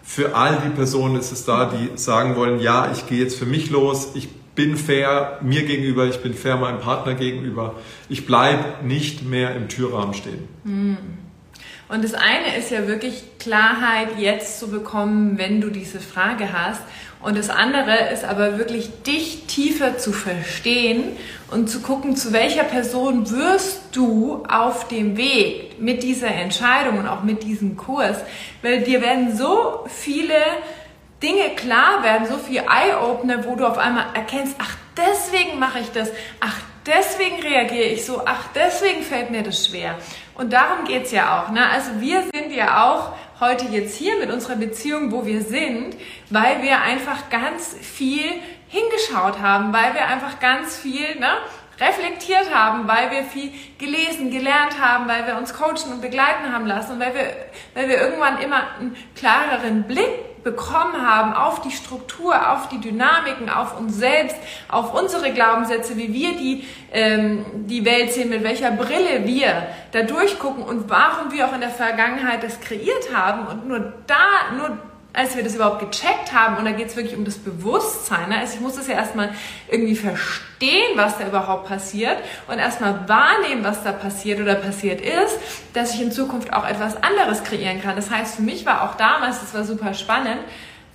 [0.01, 3.45] Für all die Personen ist es da, die sagen wollen, ja, ich gehe jetzt für
[3.45, 4.27] mich los, ich
[4.57, 7.75] bin fair mir gegenüber, ich bin fair meinem Partner gegenüber.
[8.09, 10.49] Ich bleibe nicht mehr im Türrahmen stehen.
[10.65, 10.97] Hm.
[11.89, 16.81] Und das eine ist ja wirklich Klarheit jetzt zu bekommen, wenn du diese Frage hast.
[17.21, 21.03] Und das andere ist aber wirklich dich tiefer zu verstehen
[21.51, 27.07] und zu gucken, zu welcher Person wirst du auf dem Weg mit dieser Entscheidung und
[27.07, 28.17] auch mit diesem Kurs.
[28.63, 30.35] Weil dir werden so viele
[31.21, 35.91] Dinge klar werden, so viel Eye-Opener, wo du auf einmal erkennst, ach, deswegen mache ich
[35.91, 39.95] das, ach, deswegen reagiere ich so, ach, deswegen fällt mir das schwer.
[40.35, 41.49] Und darum geht's ja auch.
[41.49, 41.67] Ne?
[41.69, 45.95] Also wir sind ja auch heute jetzt hier mit unserer Beziehung, wo wir sind,
[46.29, 48.31] weil wir einfach ganz viel
[48.67, 51.37] hingeschaut haben, weil wir einfach ganz viel ne,
[51.79, 56.65] reflektiert haben, weil wir viel gelesen, gelernt haben, weil wir uns coachen und begleiten haben
[56.65, 57.27] lassen und weil wir,
[57.73, 63.49] weil wir irgendwann immer einen klareren Blick bekommen haben auf die Struktur, auf die Dynamiken,
[63.49, 64.37] auf uns selbst,
[64.69, 70.03] auf unsere Glaubenssätze, wie wir die, ähm, die Welt sehen, mit welcher Brille wir da
[70.03, 74.77] durchgucken und warum wir auch in der Vergangenheit das kreiert haben und nur da, nur
[75.13, 78.39] als wir das überhaupt gecheckt haben, und da geht es wirklich um das Bewusstsein, ne?
[78.39, 79.31] also ich muss das ja erstmal
[79.69, 85.39] irgendwie verstehen, was da überhaupt passiert und erstmal wahrnehmen, was da passiert oder passiert ist,
[85.73, 87.95] dass ich in Zukunft auch etwas anderes kreieren kann.
[87.95, 90.39] Das heißt, für mich war auch damals, das war super spannend,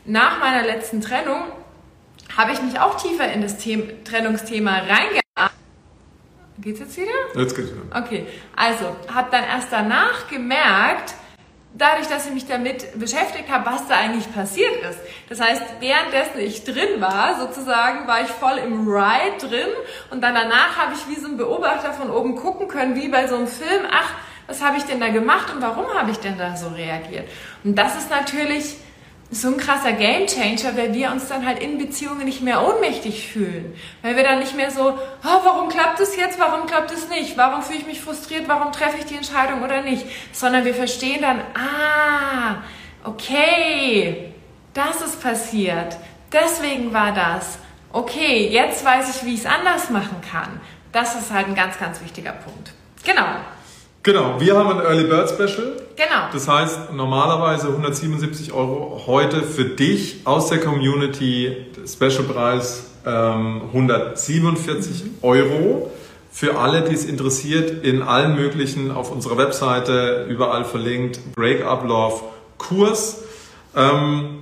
[0.05, 1.43] nach meiner letzten Trennung
[2.37, 5.23] habe ich mich auch tiefer in das Thema, Trennungsthema reingearbeitet.
[6.59, 7.11] Geht's jetzt wieder?
[7.35, 8.05] Jetzt geht's wieder.
[8.05, 11.15] Okay, also habe dann erst danach gemerkt,
[11.75, 14.99] dadurch, dass ich mich damit beschäftigt habe, was da eigentlich passiert ist.
[15.29, 19.69] Das heißt, währenddessen ich drin war, sozusagen, war ich voll im Ride drin
[20.11, 23.27] und dann danach habe ich wie so ein Beobachter von oben gucken können, wie bei
[23.27, 24.13] so einem Film, ach,
[24.47, 27.29] was habe ich denn da gemacht und warum habe ich denn da so reagiert?
[27.65, 28.77] Und das ist natürlich
[29.33, 33.75] so ein krasser Gamechanger, weil wir uns dann halt in Beziehungen nicht mehr ohnmächtig fühlen.
[34.03, 37.39] Weil wir dann nicht mehr so, oh, warum klappt es jetzt, warum klappt es nicht,
[37.39, 40.05] warum fühle ich mich frustriert, warum treffe ich die Entscheidung oder nicht.
[40.33, 42.63] Sondern wir verstehen dann, ah,
[43.05, 44.35] okay,
[44.75, 45.97] das ist passiert,
[46.31, 47.59] deswegen war das.
[47.91, 50.61] Okay, jetzt weiß ich, wie ich es anders machen kann.
[50.93, 52.73] Das ist halt ein ganz, ganz wichtiger Punkt.
[53.05, 53.27] Genau.
[54.05, 55.77] Genau, wir haben ein Early Bird Special.
[55.95, 56.29] Genau.
[56.33, 65.93] Das heißt, normalerweise 177 Euro heute für dich aus der Community, Specialpreis ähm, 147 Euro.
[66.33, 72.23] Für alle, die es interessiert, in allen möglichen, auf unserer Webseite, überall verlinkt, Breakup Love
[72.59, 73.19] Kurs.
[73.77, 74.39] Ähm,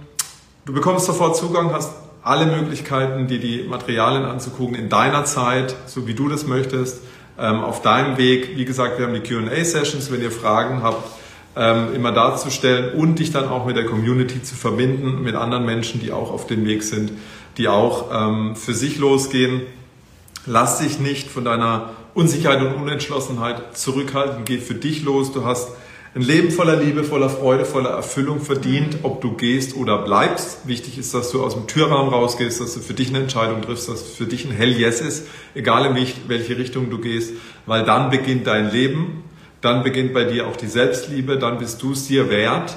[0.64, 1.92] du bekommst sofort Zugang, hast
[2.22, 7.02] alle Möglichkeiten, dir die Materialien anzugucken in deiner Zeit, so wie du das möchtest
[7.40, 8.56] ähm, auf deinem Weg.
[8.56, 11.08] Wie gesagt, wir haben die QA-Sessions, wenn ihr Fragen habt,
[11.56, 16.00] ähm, immer darzustellen und dich dann auch mit der Community zu verbinden, mit anderen Menschen,
[16.00, 17.12] die auch auf dem Weg sind,
[17.56, 19.62] die auch ähm, für sich losgehen.
[20.46, 24.44] Lass dich nicht von deiner Unsicherheit und Unentschlossenheit zurückhalten.
[24.44, 25.32] Geh für dich los.
[25.32, 25.70] Du hast
[26.12, 30.66] ein Leben voller Liebe, voller Freude, voller Erfüllung verdient, ob du gehst oder bleibst.
[30.66, 33.88] Wichtig ist, dass du aus dem Türrahmen rausgehst, dass du für dich eine Entscheidung triffst,
[33.88, 37.34] dass für dich ein Hell Yes ist, egal in welche Richtung du gehst,
[37.66, 39.22] weil dann beginnt dein Leben,
[39.60, 42.76] dann beginnt bei dir auch die Selbstliebe, dann bist du es dir wert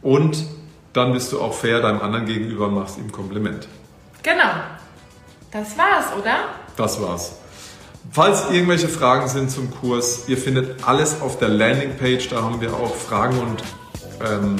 [0.00, 0.46] und
[0.94, 3.68] dann bist du auch fair deinem anderen gegenüber und machst ihm Kompliment.
[4.22, 4.52] Genau.
[5.50, 6.44] Das war's, oder?
[6.76, 7.39] Das war's.
[8.12, 12.28] Falls irgendwelche Fragen sind zum Kurs, ihr findet alles auf der Landingpage.
[12.28, 13.62] Da haben wir auch Fragen und
[14.24, 14.56] ähm,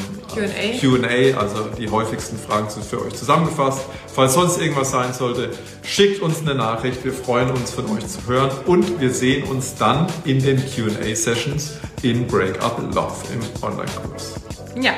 [0.80, 3.82] QA, also die häufigsten Fragen sind für euch zusammengefasst.
[4.14, 5.50] Falls sonst irgendwas sein sollte,
[5.82, 7.04] schickt uns eine Nachricht.
[7.04, 11.78] Wir freuen uns von euch zu hören und wir sehen uns dann in den QA-Sessions
[12.02, 14.34] in Breakup Love im Online-Kurs.
[14.76, 14.92] Ja.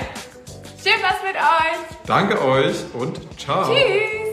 [0.82, 1.96] Schön was mit euch.
[2.06, 3.72] Danke euch und ciao.
[3.72, 4.31] Tschüss.